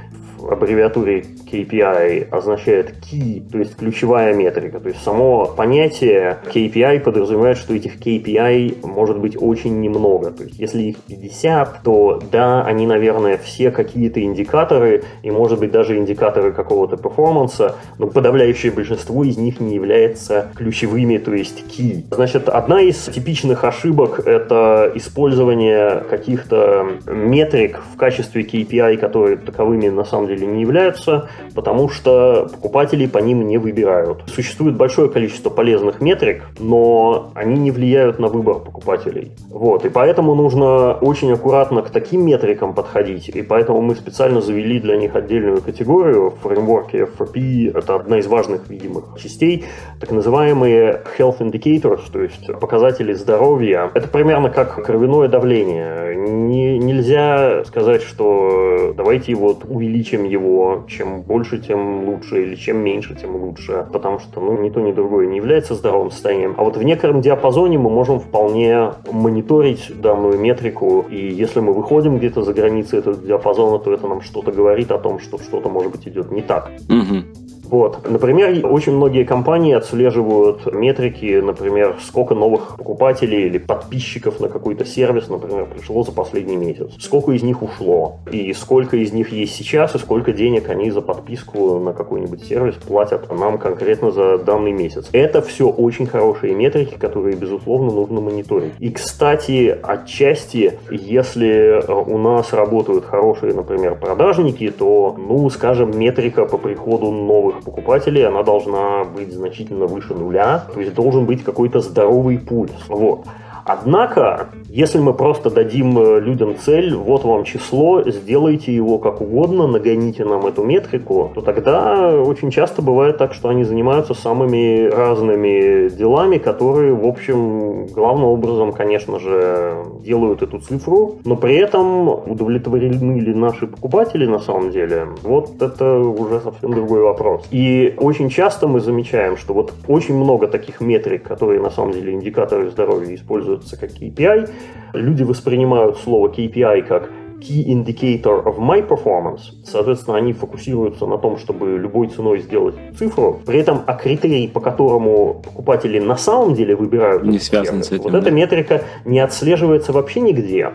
[0.51, 4.79] аббревиатуре KPI означает key, то есть ключевая метрика.
[4.79, 10.31] То есть само понятие KPI подразумевает, что этих KPI может быть очень немного.
[10.31, 15.71] То есть если их 50, то да, они, наверное, все какие-то индикаторы, и может быть
[15.71, 22.03] даже индикаторы какого-то перформанса, но подавляющее большинство из них не является ключевыми, то есть key.
[22.11, 30.03] Значит, одна из типичных ошибок— это использование каких-то метрик в качестве KPI, которые таковыми на
[30.03, 34.23] самом деле покупатели не являются, потому что покупатели по ним не выбирают.
[34.27, 39.31] Существует большое количество полезных метрик, но они не влияют на выбор покупателей.
[39.49, 44.79] Вот, и поэтому нужно очень аккуратно к таким метрикам подходить, и поэтому мы специально завели
[44.79, 49.65] для них отдельную категорию в фреймворке FRP, это одна из важных видимых частей,
[49.99, 53.89] так называемые health indicators, то есть показатели здоровья.
[53.93, 56.15] Это примерно как кровяное давление.
[56.15, 63.15] Не, нельзя сказать, что давайте вот увеличим его, чем больше, тем лучше, или чем меньше,
[63.15, 66.55] тем лучше, потому что ну, ни то, ни другое не является здоровым состоянием.
[66.57, 72.17] А вот в некотором диапазоне мы можем вполне мониторить данную метрику, и если мы выходим
[72.17, 75.91] где-то за границы этого диапазона, то это нам что-то говорит о том, что что-то, может
[75.91, 76.71] быть, идет не так.
[76.89, 77.40] Угу.
[77.71, 78.07] Вот.
[78.07, 85.29] Например, очень многие компании отслеживают метрики, например, сколько новых покупателей или подписчиков на какой-то сервис,
[85.29, 86.91] например, пришло за последний месяц.
[86.99, 91.01] Сколько из них ушло, и сколько из них есть сейчас, и сколько денег они за
[91.01, 95.07] подписку на какой-нибудь сервис платят нам конкретно за данный месяц.
[95.13, 98.73] Это все очень хорошие метрики, которые, безусловно, нужно мониторить.
[98.79, 106.57] И, кстати, отчасти, если у нас работают хорошие, например, продажники, то, ну, скажем, метрика по
[106.57, 112.37] приходу новых покупателей, она должна быть значительно выше нуля, то есть должен быть какой-то здоровый
[112.37, 112.71] пульс.
[112.87, 113.25] Вот.
[113.65, 119.67] Однако, если мы просто дадим э, людям цель, вот вам число, сделайте его как угодно,
[119.67, 125.89] нагоните нам эту метрику, то тогда очень часто бывает так, что они занимаются самыми разными
[125.89, 133.19] делами, которые, в общем, главным образом, конечно же, делают эту цифру, но при этом удовлетворены
[133.19, 137.45] ли наши покупатели на самом деле, вот это уже совсем другой вопрос.
[137.51, 142.13] И очень часто мы замечаем, что вот очень много таких метрик, которые на самом деле
[142.13, 144.49] индикаторы здоровья используют используется как KPI.
[144.93, 147.09] Люди воспринимают слово KPI как
[147.41, 149.41] Key Indicator of My Performance.
[149.65, 153.39] Соответственно, они фокусируются на том, чтобы любой ценой сделать цифру.
[153.45, 158.03] При этом, а критерий, по которому покупатели на самом деле выбирают не связан с этим,
[158.03, 158.19] вот да?
[158.19, 160.71] эта метрика не отслеживается вообще нигде.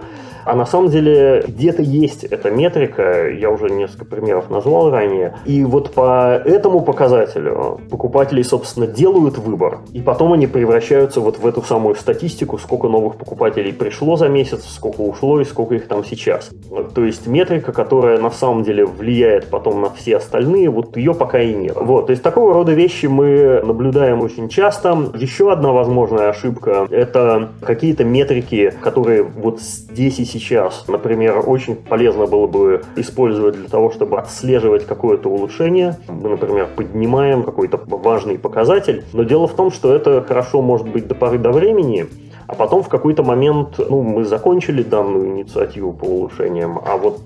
[0.47, 5.35] А на самом деле где-то есть эта метрика, я уже несколько примеров назвал ранее.
[5.45, 9.81] И вот по этому показателю покупатели, собственно, делают выбор.
[9.93, 14.65] И потом они превращаются вот в эту самую статистику, сколько новых покупателей пришло за месяц,
[14.69, 16.51] сколько ушло и сколько их там сейчас.
[16.95, 21.41] То есть метрика, которая на самом деле влияет потом на все остальные, вот ее пока
[21.41, 21.77] и нет.
[21.77, 24.97] Вот, то есть такого рода вещи мы наблюдаем очень часто.
[25.15, 32.27] Еще одна возможная ошибка– это какие-то метрики, которые вот здесь и сейчас, например, очень полезно
[32.27, 35.97] было бы использовать для того, чтобы отслеживать какое-то улучшение.
[36.09, 41.07] Мы, например, поднимаем какой-то важный показатель, но дело в том, что это хорошо может быть
[41.07, 42.07] до поры до времени,
[42.47, 47.21] а потом в какой-то момент ну, мы закончили данную инициативу по улучшениям, а вот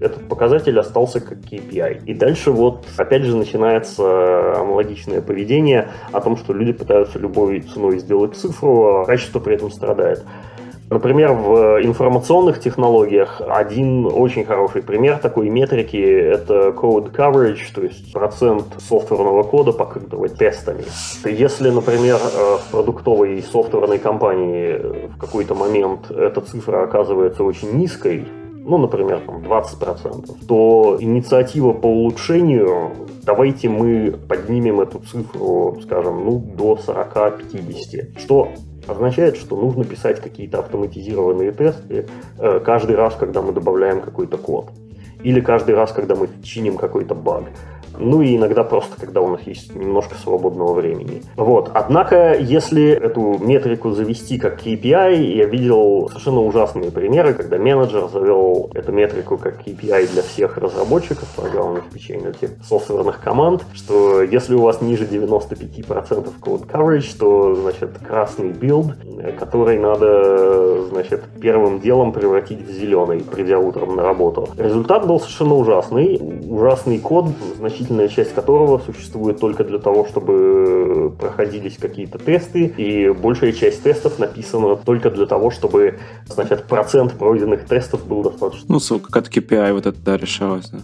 [0.00, 2.04] этот показатель остался как KPI.
[2.04, 7.98] И дальше вот опять же начинается аналогичное поведение о том, что люди пытаются любой ценой
[7.98, 10.22] сделать цифру, а качество при этом страдает.
[10.88, 18.12] Например, в информационных технологиях один очень хороший пример такой метрики– это code coverage, то есть
[18.12, 20.84] процент софтверного кода, покрытого тестами.
[21.24, 28.24] Если, например, э, в продуктовой софтверной компании в какой-то момент эта цифра оказывается очень низкой,
[28.66, 32.90] ну, например, там 20%, то инициатива по улучшению,
[33.22, 38.48] давайте мы поднимем эту цифру, скажем, ну, до 40-50, что
[38.88, 42.06] означает, что нужно писать какие-то автоматизированные тесты
[42.38, 44.70] э, каждый раз, когда мы добавляем какой-то код.
[45.22, 47.44] Или каждый раз, когда мы чиним какой-то баг.
[47.98, 51.22] Ну и иногда просто, когда у нас есть немножко свободного времени.
[51.36, 51.70] Вот.
[51.74, 58.70] Однако, если эту метрику завести как KPI, я видел совершенно ужасные примеры, когда менеджер завел
[58.74, 64.62] эту метрику как KPI для всех разработчиков программного обеспечения, тех софтверных команд, что если у
[64.62, 68.94] вас ниже 95% code coverage, то, значит, красный build,
[69.38, 74.48] который надо, значит, первым делом превратить в зеленый, придя утром на работу.
[74.56, 76.20] Результат был совершенно ужасный.
[76.48, 77.26] Ужасный код,
[77.58, 83.82] значит, значительная часть которого существует только для того, чтобы проходились какие-то тесты, и большая часть
[83.82, 88.66] тестов написана только для того, чтобы, значит, процент пройденных тестов был достаточно.
[88.68, 90.78] Ну, как от KPI вот это, да, решалось, да.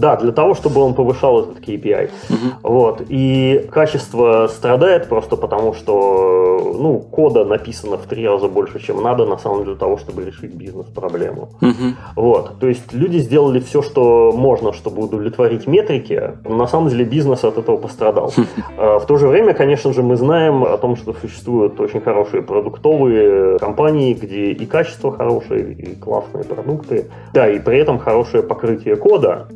[0.00, 2.10] Да, для того, чтобы он повышал этот KPI.
[2.30, 2.38] Угу.
[2.62, 3.02] Вот.
[3.08, 9.26] И качество страдает просто потому, что ну, кода написано в три раза больше, чем надо,
[9.26, 11.50] на самом деле, для того, чтобы решить бизнес-проблему.
[11.60, 11.94] Угу.
[12.16, 12.58] Вот.
[12.60, 16.32] То есть люди сделали все, что можно, чтобы удовлетворить метрики.
[16.48, 18.32] На самом деле бизнес от этого пострадал.
[18.78, 22.42] А, в то же время, конечно же, мы знаем о том, что существуют очень хорошие
[22.42, 27.10] продуктовые компании, где и качество хорошее, и классные продукты.
[27.34, 29.48] Да, и при этом хорошее покрытие кода.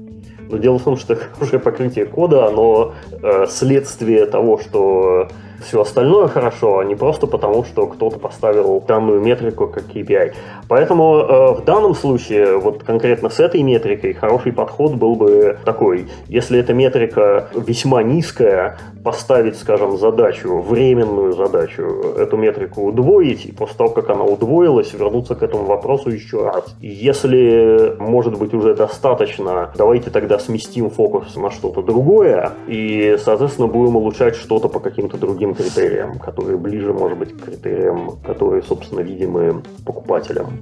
[0.55, 5.29] Но дело в том, что хорошее покрытие кода, оно э, следствие того, что
[5.65, 10.35] все остальное хорошо, а не просто потому, что кто-то поставил данную метрику как KPI.
[10.69, 16.09] Поэтому э, в данном случае, вот конкретно с этой метрикой, хороший подход был бы такой.
[16.29, 21.83] Если эта метрика весьма низкая, поставить, скажем, задачу, временную задачу,
[22.17, 26.75] эту метрику удвоить, и после того, как она удвоилась, вернуться к этому вопросу еще раз.
[26.81, 33.97] Если, может быть, уже достаточно, давайте тогда сместим фокус на что-то другое, и, соответственно, будем
[33.97, 39.63] улучшать что-то по каким-то другим критериям, которые ближе, может быть, к критериям, которые, собственно, видимы
[39.85, 40.61] покупателям.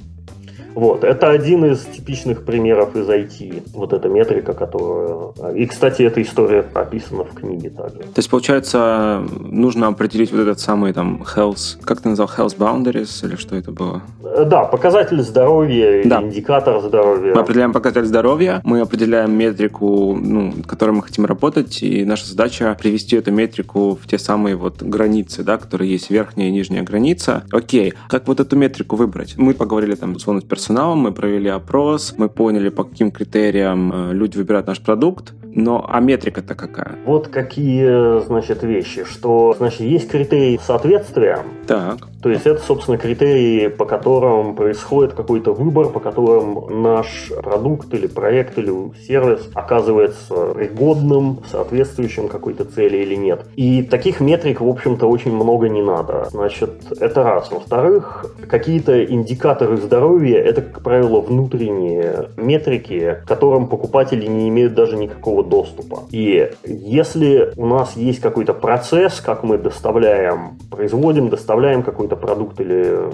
[0.74, 3.70] Вот, это один из типичных примеров из IT.
[3.74, 5.54] Вот эта метрика, которая...
[5.54, 7.98] И, кстати, эта история описана в книге также.
[7.98, 11.78] То есть, получается, нужно определить вот этот самый там health...
[11.82, 12.28] Как ты назвал?
[12.28, 13.26] Health boundaries?
[13.26, 14.02] Или что это было?
[14.24, 16.22] Э, да, показатель здоровья, да.
[16.22, 17.35] индикатор здоровья.
[17.35, 22.76] Мы определяем показатель здоровья, мы определяем метрику, ну, которой мы хотим работать, и наша задача
[22.78, 27.44] привести эту метрику в те самые вот границы, да, которые есть верхняя и нижняя граница.
[27.50, 29.35] Окей, как вот эту метрику выбрать?
[29.37, 34.12] Мы поговорили там, условно, с персоналом, мы провели опрос, мы поняли, по каким критериям э,
[34.14, 36.96] люди выбирают наш продукт, но а метрика-то какая?
[37.04, 41.40] Вот какие, значит, вещи, что, значит, есть критерии соответствия.
[41.66, 41.98] Так.
[42.22, 48.06] То есть это, собственно, критерии, по которым происходит какой-то выбор, по которым наш продукт или
[48.06, 48.72] проект или
[49.06, 53.44] сервис оказывается пригодным, соответствующим какой-то цели или нет.
[53.56, 56.28] И таких метрик, в общем-то, очень много не надо.
[56.30, 57.50] Значит, это раз.
[57.50, 65.41] Во-вторых, какие-то индикаторы здоровья– это, как правило, внутренние метрики, которым покупатели не имеют даже никакого
[65.48, 66.05] доступа.
[66.11, 72.83] И если у нас есть какой-то процесс, как мы доставляем, производим, доставляем какой-то продукт или
[72.85, 73.11] э,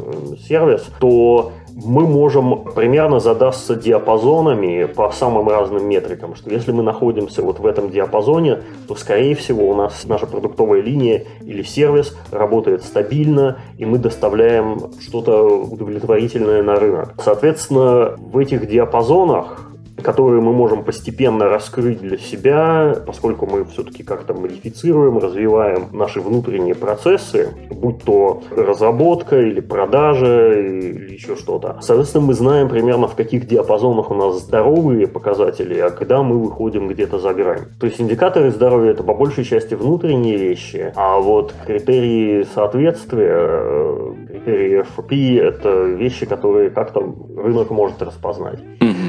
[0.46, 1.52] сервис, то
[1.84, 7.66] мы можем примерно задаться диапазонами по самым разным метрикам, что если мы находимся вот в
[7.66, 13.86] этом диапазоне, то, скорее всего, у нас наша продуктовая линия или сервис работает стабильно, и
[13.86, 17.14] мы доставляем что-то удовлетворительное на рынок.
[17.22, 19.67] Соответственно, в этих диапазонах
[20.02, 26.74] которые мы можем постепенно раскрыть для себя, поскольку мы все-таки как-то модифицируем, развиваем наши внутренние
[26.74, 31.78] процессы, будь то разработка или продажа или еще что-то.
[31.80, 36.88] Соответственно, мы знаем примерно в каких диапазонах у нас здоровые показатели, а когда мы выходим
[36.88, 37.62] где-то за грань.
[37.80, 43.98] То есть индикаторы здоровья это по большей части внутренние вещи, а вот критерии соответствия,
[44.48, 47.00] критерии FP это вещи, которые как-то
[47.36, 48.60] рынок может распознать.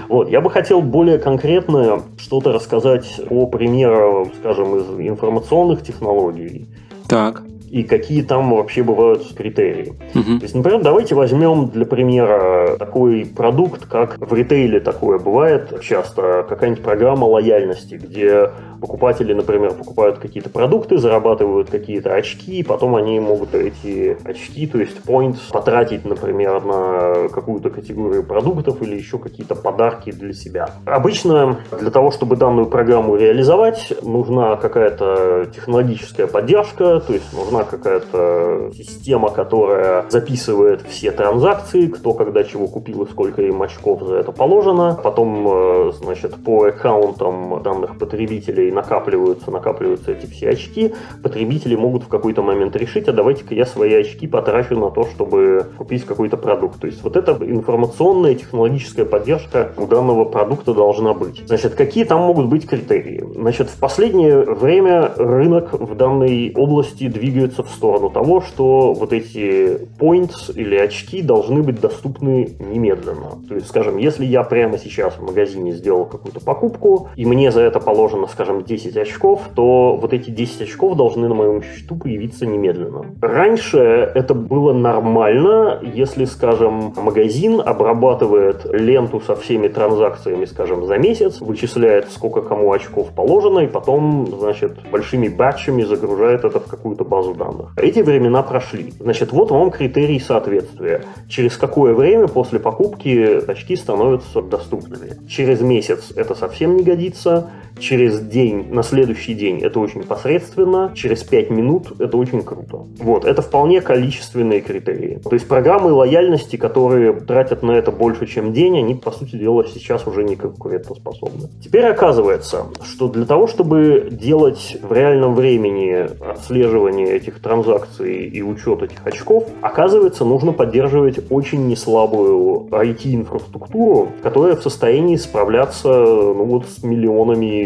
[0.07, 6.67] Вот, я бы хотел более конкретно что-то рассказать о примерах, скажем, из информационных технологий.
[7.07, 9.93] Так и какие там вообще бывают критерии.
[10.15, 10.39] Угу.
[10.39, 16.45] То есть, например, давайте возьмем для примера такой продукт, как в ритейле такое бывает часто,
[16.47, 23.19] какая-нибудь программа лояльности, где покупатели, например, покупают какие-то продукты, зарабатывают какие-то очки, и потом они
[23.19, 29.55] могут эти очки, то есть points, потратить, например, на какую-то категорию продуктов или еще какие-то
[29.55, 30.69] подарки для себя.
[30.85, 38.71] Обычно для того, чтобы данную программу реализовать, нужна какая-то технологическая поддержка, то есть нужна какая-то
[38.75, 44.31] система, которая записывает все транзакции, кто когда чего купил и сколько им очков за это
[44.31, 44.99] положено.
[45.03, 50.93] Потом, э, значит, по аккаунтам данных потребителей накапливаются, накапливаются эти все очки,
[51.23, 55.65] потребители могут в какой-то момент решить, а давайте-ка я свои очки потрачу на то, чтобы
[55.77, 56.79] купить какой-то продукт.
[56.79, 61.43] То есть вот эта информационная технологическая поддержка у данного продукта должна быть.
[61.45, 63.23] Значит, какие там могут быть критерии?
[63.35, 69.87] Значит, в последнее время рынок в данной области двигается в сторону того, что вот эти
[69.99, 73.41] points или очки должны быть доступны немедленно.
[73.47, 77.61] То есть, скажем, если я прямо сейчас в магазине сделал какую-то покупку, и мне за
[77.61, 82.45] это положено, скажем, 10 очков, то вот эти 10 очков должны на моем счету появиться
[82.45, 83.05] немедленно.
[83.21, 91.41] Раньше это было нормально, если, скажем, магазин обрабатывает ленту со всеми транзакциями, скажем, за месяц,
[91.41, 97.33] вычисляет, сколько кому очков положено, и потом, значит, большими батчами загружает это в какую-то базу
[97.39, 97.73] данных.
[97.77, 98.93] Эти времена прошли.
[98.99, 101.05] Значит, вот вам критерий соответствия.
[101.27, 105.27] Через какое время после покупки очки становятся доступными.
[105.27, 111.23] Через месяц это совсем не годится, через день, на следующий день это очень посредственно, через
[111.23, 112.85] 5 минут это очень круто.
[112.97, 115.19] Вот, это вполне количественные критерии.
[115.23, 119.65] То есть программы лояльности, которые тратят на это больше, чем день, они, по сути дела,
[119.65, 121.49] сейчас уже не конкурентоспособны.
[121.63, 128.83] Теперь оказывается, что для того, чтобы делать в реальном времени отслеживание этих транзакций и учет
[128.83, 136.83] этих очков, оказывается, нужно поддерживать очень неслабую IT-инфраструктуру, которая в состоянии справляться ну, вот, с
[136.83, 137.58] миллионами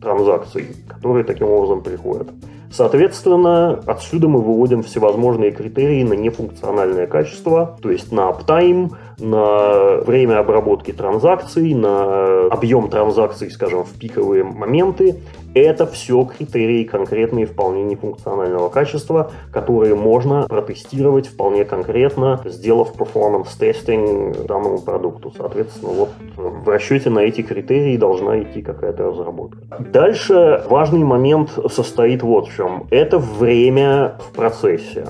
[0.00, 2.28] транзакций, которые таким образом приходят.
[2.70, 10.38] Соответственно, отсюда мы выводим всевозможные критерии на нефункциональное качество, то есть на uptime, на время
[10.38, 15.16] обработки транзакций, на объем транзакций, скажем, в пиковые моменты.
[15.52, 24.46] Это все критерии конкретные вполне нефункционального качества, которые можно протестировать вполне конкретно, сделав performance testing
[24.46, 25.32] данному продукту.
[25.36, 29.58] Соответственно, вот в расчете на эти критерии должна идти какая-то разработка.
[29.80, 32.59] Дальше важный момент состоит вот в чем.
[32.90, 35.06] Это время в процессе.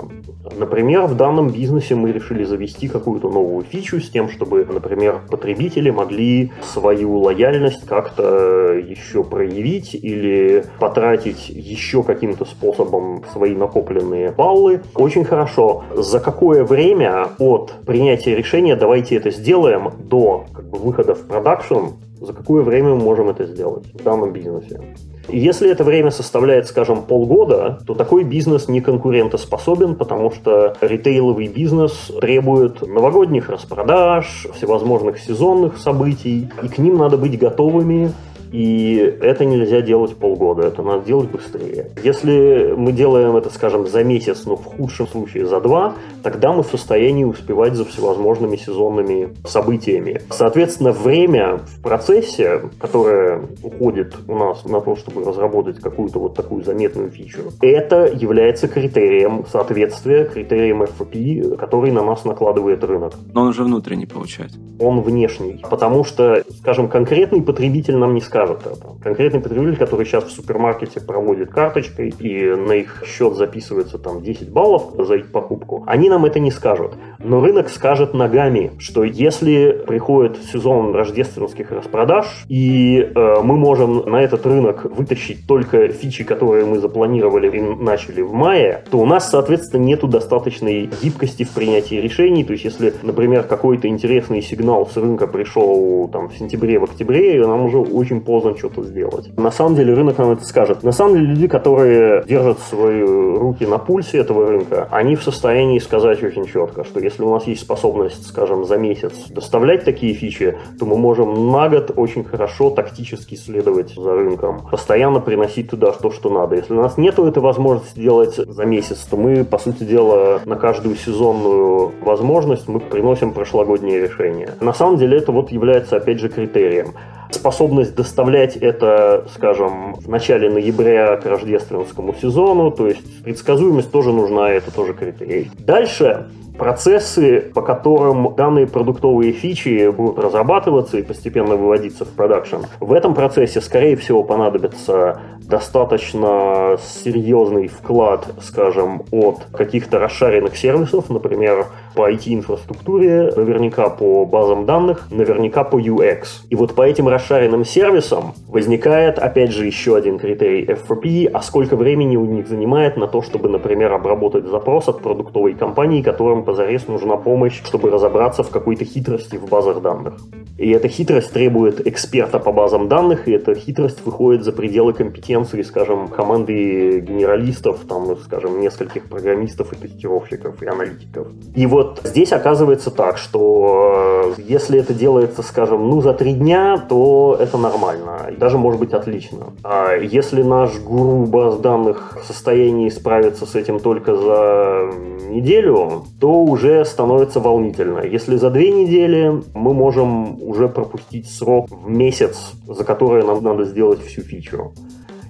[0.59, 5.91] Например, в данном бизнесе мы решили завести какую-то новую фичу с тем, чтобы, например, потребители
[5.91, 14.81] могли свою лояльность как-то еще проявить или потратить еще каким-то способом свои накопленные баллы.
[14.95, 15.85] Очень хорошо.
[15.95, 21.95] За какое время от принятия решения давайте это сделаем до как бы, выхода в продакшн,
[22.21, 24.81] за какое время мы можем это сделать в данном бизнесе?
[25.29, 32.11] Если это время составляет, скажем, полгода, то такой бизнес не конкурентоспособен, потому что ритейловый бизнес
[32.21, 38.13] требует новогодних распродаж, всевозможных сезонных событий, и к ним надо быть готовыми
[38.53, 41.91] и это нельзя делать полгода, это надо делать быстрее.
[42.03, 46.63] Если мы делаем это, скажем, за месяц, ну, в худшем случае за два, тогда мы
[46.63, 50.21] в состоянии успевать за всевозможными сезонными событиями.
[50.31, 56.65] Соответственно, время в процессе, которое уходит у нас на то, чтобы разработать какую-то вот такую
[56.65, 63.15] заметную фичу, это является критерием соответствия, критерием FFP, который на нас накладывает рынок.
[63.33, 64.59] Но он уже внутренний получается.
[64.81, 68.87] Он внешний, потому что, скажем, конкретный потребитель нам не скажет, скажут это.
[69.03, 74.51] Конкретный потребитель, который сейчас в супермаркете проводит карточкой и на их счет записывается там 10
[74.51, 76.95] баллов за их покупку, они нам это не скажут.
[77.19, 84.23] Но рынок скажет ногами, что если приходит сезон рождественских распродаж, и э, мы можем на
[84.23, 89.31] этот рынок вытащить только фичи, которые мы запланировали и начали в мае, то у нас,
[89.31, 92.45] соответственно, нету достаточной гибкости в принятии решений.
[92.45, 97.47] То есть, если, например, какой-то интересный сигнал с рынка пришел там в сентябре, в октябре,
[97.47, 99.37] нам уже очень поздно что-то сделать.
[99.37, 100.85] На самом деле рынок нам это скажет.
[100.85, 105.81] На самом деле люди, которые держат свои руки на пульсе этого рынка, они в состоянии
[105.81, 110.57] сказать очень четко, что если у нас есть способность, скажем, за месяц доставлять такие фичи,
[110.79, 116.13] то мы можем на год очень хорошо тактически следовать за рынком, постоянно приносить туда то,
[116.13, 116.55] что надо.
[116.55, 120.55] Если у нас нет этой возможности делать за месяц, то мы, по сути дела, на
[120.55, 124.51] каждую сезонную возможность мы приносим прошлогодние решения.
[124.61, 126.95] На самом деле это вот является, опять же, критерием
[127.35, 134.51] способность доставлять это, скажем, в начале ноября к рождественскому сезону, то есть предсказуемость тоже нужна,
[134.51, 135.51] это тоже критерий.
[135.59, 136.29] Дальше
[136.59, 142.59] процессы, по которым данные продуктовые фичи будут разрабатываться и постепенно выводиться в продакшн.
[142.81, 145.21] В этом процессе, скорее всего, понадобится
[145.51, 155.09] достаточно серьезный вклад, скажем, от каких-то расшаренных сервисов, например, по IT-инфраструктуре, наверняка по базам данных,
[155.11, 156.27] наверняка по UX.
[156.49, 161.75] И вот по этим расшаренным сервисам возникает, опять же, еще один критерий FRP, а сколько
[161.75, 166.89] времени у них занимает на то, чтобы, например, обработать запрос от продуктовой компании, которым позарез
[166.89, 170.15] нужна помощь, чтобы разобраться в какой-то хитрости в базах данных.
[170.59, 175.63] И эта хитрость требует эксперта по базам данных, и эта хитрость выходит за пределы компетенции,
[175.63, 181.29] скажем, команды генералистов, там, скажем, нескольких программистов и тестировщиков, и аналитиков.
[181.55, 186.85] И вот здесь оказывается так, что э, если это делается, скажем, ну, за три дня,
[186.89, 189.55] то это нормально, и даже может быть отлично.
[189.63, 194.91] А если наш гуру баз данных в состоянии справиться с этим только за
[195.31, 198.01] неделю, то уже становится волнительно.
[198.01, 203.65] Если за две недели мы можем уже пропустить срок в месяц, за который нам надо
[203.65, 204.73] сделать всю фичу.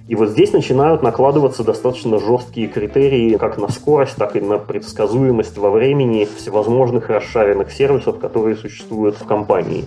[0.07, 5.57] И вот здесь начинают накладываться достаточно жесткие критерии как на скорость, так и на предсказуемость
[5.57, 9.85] во времени всевозможных расшаренных сервисов, которые существуют в компании.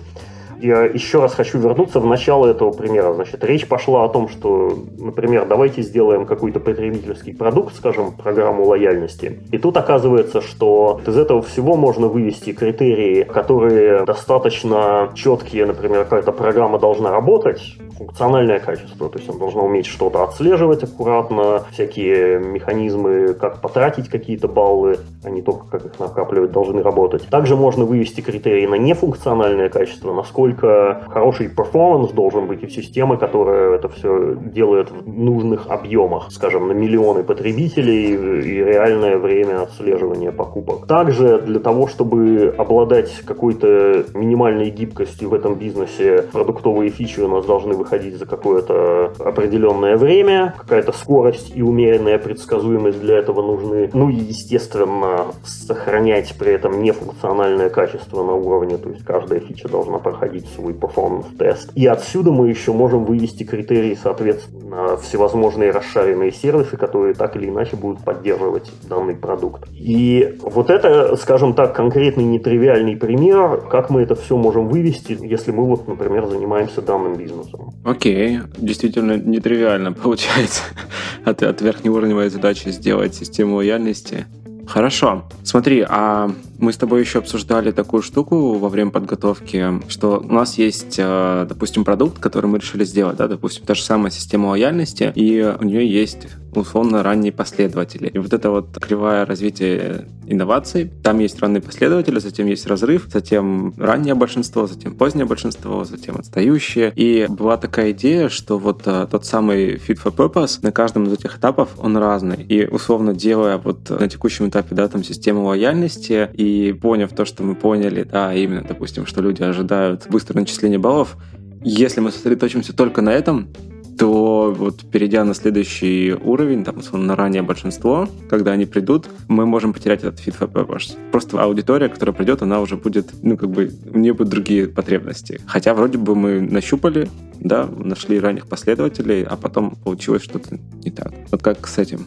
[0.65, 3.13] Я еще раз хочу вернуться в начало этого примера.
[3.13, 9.41] Значит, речь пошла о том, что, например, давайте сделаем какой-то потребительский продукт, скажем, программу лояльности.
[9.51, 16.31] И тут оказывается, что из этого всего можно вывести критерии, которые достаточно четкие, например, какая-то
[16.31, 17.61] программа должна работать,
[17.97, 24.47] функциональное качество, то есть он должен уметь что-то отслеживать аккуратно, всякие механизмы, как потратить какие-то
[24.47, 27.27] баллы, а не только как их накапливать, должны работать.
[27.27, 33.75] Также можно вывести критерии на нефункциональное качество, насколько хороший перформанс должен быть у системы, которая
[33.75, 40.87] это все делает в нужных объемах, скажем, на миллионы потребителей и реальное время отслеживания покупок.
[40.87, 47.45] Также для того, чтобы обладать какой-то минимальной гибкостью в этом бизнесе, продуктовые фичи у нас
[47.45, 53.89] должны выходить за какое-то определенное время, какая-то скорость и умеренная предсказуемость для этого нужны.
[53.93, 59.99] Ну и, естественно, сохранять при этом нефункциональное качество на уровне, то есть каждая фича должна
[59.99, 61.71] проходить свой performance-тест.
[61.75, 67.75] И отсюда мы еще можем вывести критерии, соответственно, всевозможные расшаренные сервисы, которые так или иначе
[67.75, 69.67] будут поддерживать данный продукт.
[69.71, 75.51] И вот это, скажем так, конкретный нетривиальный пример, как мы это все можем вывести, если
[75.51, 77.73] мы вот, например, занимаемся данным бизнесом.
[77.83, 80.63] Окей, действительно нетривиально получается
[81.25, 84.25] от, от верхнеуровневой задачи сделать систему лояльности.
[84.67, 85.23] Хорошо.
[85.43, 90.57] Смотри, а мы с тобой еще обсуждали такую штуку во время подготовки, что у нас
[90.57, 95.11] есть, э, допустим, продукт, который мы решили сделать, да, допустим, та же самая система лояльности,
[95.15, 96.27] и у нее есть
[96.59, 98.07] условно ранние последователи.
[98.07, 103.73] И вот это вот кривая развития инноваций, там есть ранние последователи, затем есть разрыв, затем
[103.77, 106.91] раннее большинство, затем позднее большинство, затем отстающее.
[106.95, 111.13] И была такая идея, что вот а, тот самый fit for purpose на каждом из
[111.13, 112.43] этих этапов он разный.
[112.43, 117.43] И условно делая вот на текущем этапе, да, там систему лояльности и поняв то, что
[117.43, 121.17] мы поняли, да, именно, допустим, что люди ожидают быстрое начисление баллов,
[121.63, 123.49] если мы сосредоточимся только на этом,
[123.97, 129.73] то вот перейдя на следующий уровень, там, на раннее большинство, когда они придут, мы можем
[129.73, 130.95] потерять этот for purpose.
[131.11, 135.39] Просто аудитория, которая придет, она уже будет, ну, как бы, у нее будут другие потребности.
[135.45, 141.13] Хотя вроде бы мы нащупали, да, нашли ранних последователей, а потом получилось что-то не так.
[141.31, 142.05] Вот как с этим?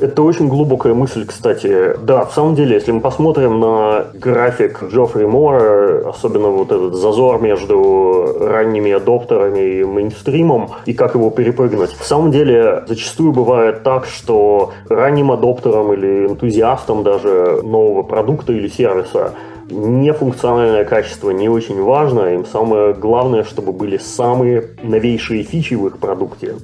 [0.00, 1.96] Это очень глубокая мысль, кстати.
[2.02, 7.40] Да, в самом деле, если мы посмотрим на график Джоффри Мора, особенно вот этот зазор
[7.40, 11.92] между ранними адоптерами и мейнстримом, и как его перепрыгнуть.
[11.92, 18.68] В самом деле, зачастую бывает так, что ранним адоптерам или энтузиастам даже нового продукта или
[18.68, 19.32] сервиса
[19.70, 22.34] нефункциональное качество не очень важно.
[22.34, 26.56] Им самое главное, чтобы были самые новейшие фичи в их продукте.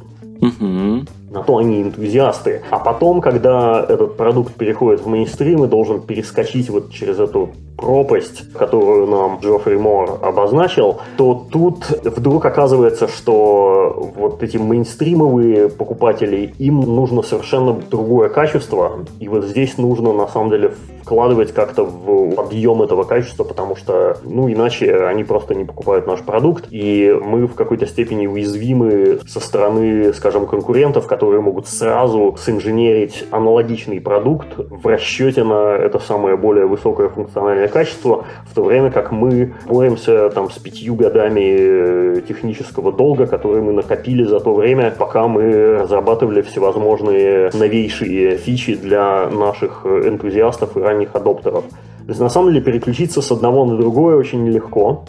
[0.42, 2.62] Угу на то они энтузиасты.
[2.70, 7.50] А потом, когда этот продукт переходит в мейнстрим и должен перескочить вот через эту
[7.80, 16.54] пропасть, которую нам Джоффри Мор обозначил, то тут вдруг оказывается, что вот эти мейнстримовые покупатели,
[16.58, 19.00] им нужно совершенно другое качество.
[19.18, 20.72] И вот здесь нужно на самом деле
[21.02, 26.20] вкладывать как-то в подъем этого качества, потому что, ну, иначе они просто не покупают наш
[26.20, 33.24] продукт, и мы в какой-то степени уязвимы со стороны, скажем, конкурентов, которые могут сразу синженерить
[33.30, 39.12] аналогичный продукт в расчете на это самое более высокое функциональное качество, в то время как
[39.12, 44.90] мы боремся там с пятью годами э, технического долга, которые мы накопили за то время,
[44.90, 51.64] пока мы разрабатывали всевозможные новейшие фичи для наших энтузиастов и ранних адоптеров.
[51.64, 55.04] То есть, на самом деле, переключиться с одного на другое очень нелегко,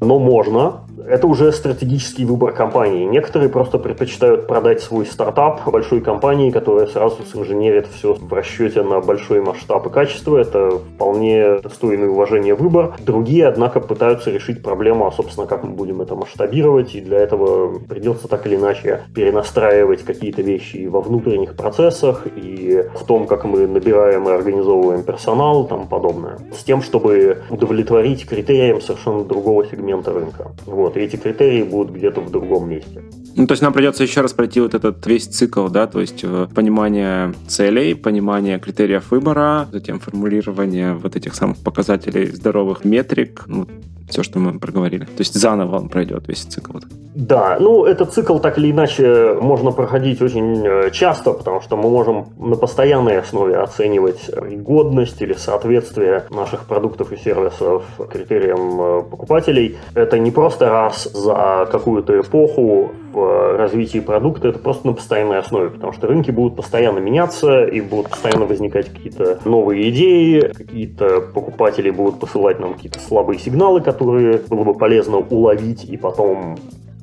[0.00, 0.80] но можно
[1.10, 3.04] это уже стратегический выбор компании.
[3.04, 9.00] Некоторые просто предпочитают продать свой стартап большой компании, которая сразу синженерит все в расчете на
[9.00, 10.38] большой масштаб и качество.
[10.38, 12.94] Это вполне достойный уважения выбор.
[13.00, 17.78] Другие, однако, пытаются решить проблему, а, собственно, как мы будем это масштабировать, и для этого
[17.78, 23.66] придется так или иначе перенастраивать какие-то вещи во внутренних процессах, и в том, как мы
[23.66, 26.38] набираем и организовываем персонал, там подобное.
[26.56, 30.52] С тем, чтобы удовлетворить критериям совершенно другого сегмента рынка.
[30.66, 33.02] Вот эти критерии будут где-то в другом месте.
[33.36, 36.20] Ну, то есть нам придется еще раз пройти вот этот весь цикл, да, то есть
[36.24, 43.66] э, понимание целей, понимание критериев выбора, затем формулирование вот этих самых показателей здоровых метрик, ну,
[44.10, 45.04] все, что мы проговорили.
[45.04, 46.78] То есть заново он пройдет весь цикл.
[47.14, 51.90] Да, ну этот цикл так или иначе можно проходить очень э, часто, потому что мы
[51.90, 54.30] можем на постоянной основе оценивать
[54.62, 57.82] годность или соответствие наших продуктов и сервисов
[58.12, 59.76] критериям э, покупателей.
[59.94, 65.70] Это не просто раз за какую-то эпоху в развитии продукта, это просто на постоянной основе,
[65.70, 71.90] потому что рынки будут постоянно меняться и будут постоянно возникать какие-то новые идеи, какие-то покупатели
[71.90, 76.56] будут посылать нам какие-то слабые сигналы, которые было бы полезно уловить и потом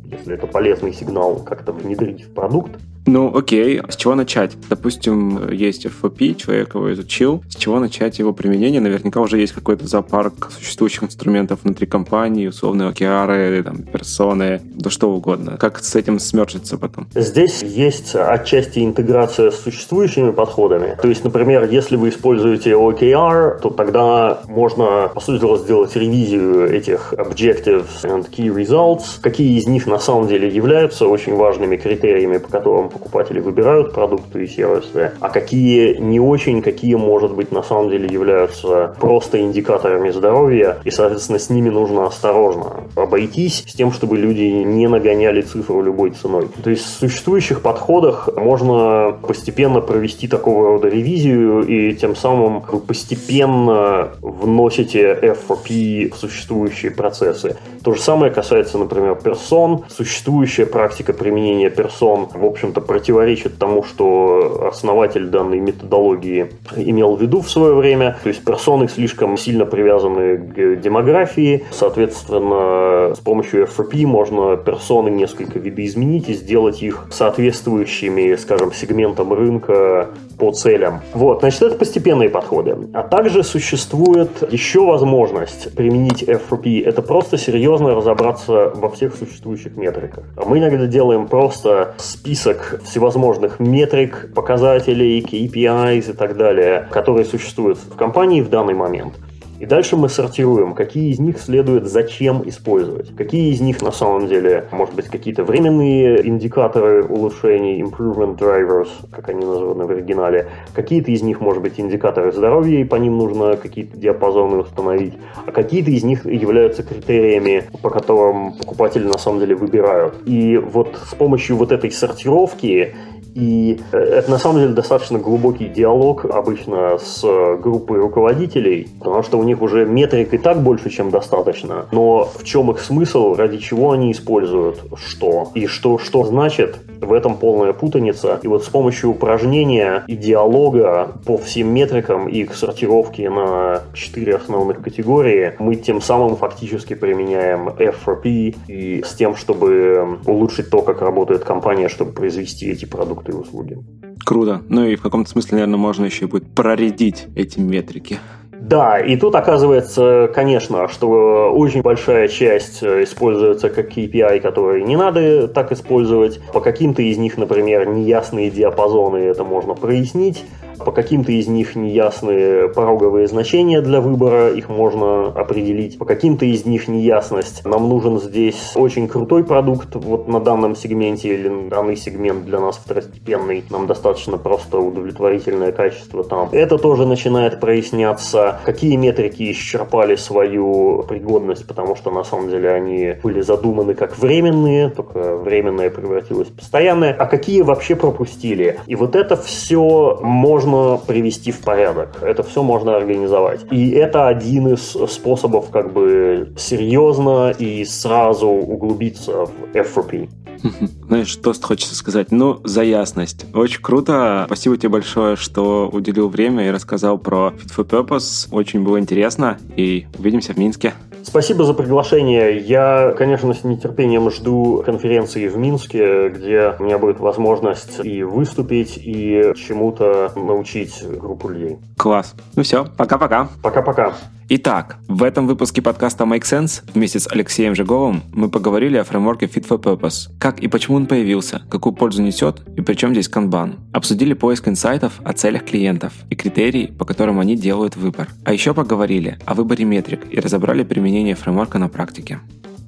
[0.09, 2.71] если это полезный сигнал, как-то внедрить в продукт.
[3.07, 3.81] Ну, окей.
[3.87, 4.51] С чего начать?
[4.69, 7.41] Допустим, есть FOP, человек его изучил.
[7.49, 8.81] С чего начать его применение?
[8.81, 15.09] Наверняка уже есть какой-то зоопарк существующих инструментов внутри компании, условные океары, там, персоны, да что
[15.09, 15.57] угодно.
[15.57, 17.07] Как с этим смерчиться потом?
[17.15, 20.97] Здесь есть отчасти интеграция с существующими подходами.
[21.01, 26.69] То есть, например, если вы используете OKR, то тогда можно, по сути дела, сделать ревизию
[26.69, 32.37] этих objectives and key results, какие из них на самом деле являются очень важными критериями,
[32.37, 37.63] по которым покупатели выбирают продукты и сервисы, а какие не очень, какие, может быть, на
[37.63, 43.91] самом деле являются просто индикаторами здоровья, и, соответственно, с ними нужно осторожно обойтись с тем,
[43.91, 46.47] чтобы люди не нагоняли цифру любой ценой.
[46.63, 52.79] То есть в существующих подходах можно постепенно провести такого рода ревизию, и тем самым вы
[52.79, 57.57] постепенно вносите FRP в существующие процессы.
[57.83, 59.83] То же самое касается, например, персон.
[59.89, 67.41] Существующая практика применения персон, в общем-то, противоречит тому, что основатель данной методологии имел в виду
[67.41, 68.17] в свое время.
[68.23, 71.65] То есть персоны слишком сильно привязаны к демографии.
[71.71, 80.09] Соответственно, с помощью FRP можно персоны несколько видоизменить и сделать их соответствующими, скажем, сегментам рынка
[80.39, 81.01] по целям.
[81.13, 82.77] Вот, значит, это постепенные подходы.
[82.93, 86.83] А также существует еще возможность применить FRP.
[86.85, 90.23] Это просто серьезно разобраться во всех существующих метриках.
[90.35, 97.77] А мы иногда делаем просто список всевозможных метрик, показателей, KPIs и так далее, которые существуют
[97.77, 99.15] в компании в данный момент.
[99.59, 103.15] И дальше мы сортируем, какие из них следует зачем использовать.
[103.15, 109.29] Какие из них на самом деле, может быть, какие-то временные индикаторы улучшений, improvement drivers, как
[109.29, 110.47] они названы в оригинале.
[110.73, 115.13] Какие-то из них, может быть, индикаторы здоровья, и по ним нужно какие-то диапазоны установить.
[115.45, 120.15] А какие-то из них являются критериями, по которым покупатели на самом деле выбирают.
[120.25, 122.95] И вот с помощью вот этой сортировки
[123.37, 127.21] и э, это на самом деле достаточно глубокий диалог обычно с
[127.57, 131.87] группой руководителей, потому что у них уже метрик и так больше, чем достаточно.
[131.91, 135.51] Но в чем их смысл, ради чего они используют что?
[135.55, 138.39] И что, что значит, в этом полная путаница.
[138.43, 144.35] И вот с помощью упражнения и диалога по всем метрикам и их сортировки на четыре
[144.35, 151.01] основных категории, мы тем самым фактически применяем FRP и с тем, чтобы улучшить то, как
[151.01, 153.77] работает компания, чтобы произвести эти продукты и услуги.
[154.25, 154.61] Круто.
[154.67, 158.19] Ну и в каком-то смысле, наверное, можно еще будет проредить эти метрики.
[158.67, 165.47] Да, и тут оказывается, конечно, что очень большая часть используется как KPI, которые не надо
[165.47, 166.41] так использовать.
[166.51, 170.43] По каким-то из них, например, неясные диапазоны это можно прояснить.
[170.85, 175.97] По каким-то из них неясные пороговые значения для выбора, их можно определить.
[175.97, 177.65] По каким-то из них неясность.
[177.65, 182.77] Нам нужен здесь очень крутой продукт вот на данном сегменте или данный сегмент для нас
[182.77, 183.63] второстепенный.
[183.71, 186.49] Нам достаточно просто удовлетворительное качество там.
[186.51, 188.56] Это тоже начинает проясняться.
[188.63, 194.89] Какие метрики исчерпали свою пригодность, потому что на самом деле они были задуманы как временные,
[194.89, 197.13] только временное превратилось в постоянное.
[197.13, 198.79] А какие вообще пропустили?
[198.87, 202.21] И вот это все можно привести в порядок.
[202.21, 203.61] Это все можно организовать.
[203.71, 210.29] И это один из способов как бы серьезно и сразу углубиться в FRP.
[211.07, 212.31] Знаешь, что хочется сказать?
[212.31, 213.45] Ну, за ясность.
[213.53, 214.43] Очень круто.
[214.47, 218.36] Спасибо тебе большое, что уделил время и рассказал про Fit for Purpose.
[218.51, 219.57] Очень было интересно.
[219.75, 220.93] И увидимся в Минске.
[221.23, 222.57] Спасибо за приглашение.
[222.57, 228.97] Я, конечно, с нетерпением жду конференции в Минске, где у меня будет возможность и выступить,
[228.97, 231.79] и чему-то научить группу людей.
[231.97, 232.33] Класс.
[232.55, 233.49] Ну все, пока-пока.
[233.61, 234.13] Пока-пока.
[234.49, 239.45] Итак, в этом выпуске подкаста Make Sense вместе с Алексеем Жиговым мы поговорили о фреймворке
[239.45, 240.29] Fit for Purpose.
[240.39, 243.75] Как и почему он появился, какую пользу несет и при чем здесь Kanban.
[243.91, 248.29] Обсудили поиск инсайтов о целях клиентов и критерии, по которым они делают выбор.
[248.45, 252.39] А еще поговорили о выборе метрик и разобрали применение фреймворка на практике.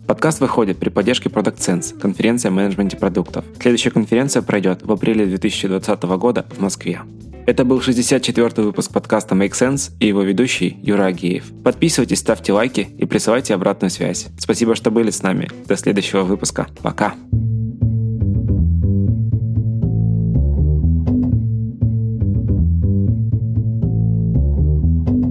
[0.08, 3.44] Подкаст выходит при поддержке Product Sense, конференция о менеджменте продуктов.
[3.62, 7.02] Следующая конференция пройдет в апреле 2020 года в Москве.
[7.46, 11.46] Это был 64-й выпуск подкаста Make Sense и его ведущий Юра Агеев.
[11.64, 14.28] Подписывайтесь, ставьте лайки и присылайте обратную связь.
[14.38, 15.50] Спасибо, что были с нами.
[15.66, 16.68] До следующего выпуска.
[16.82, 17.16] Пока.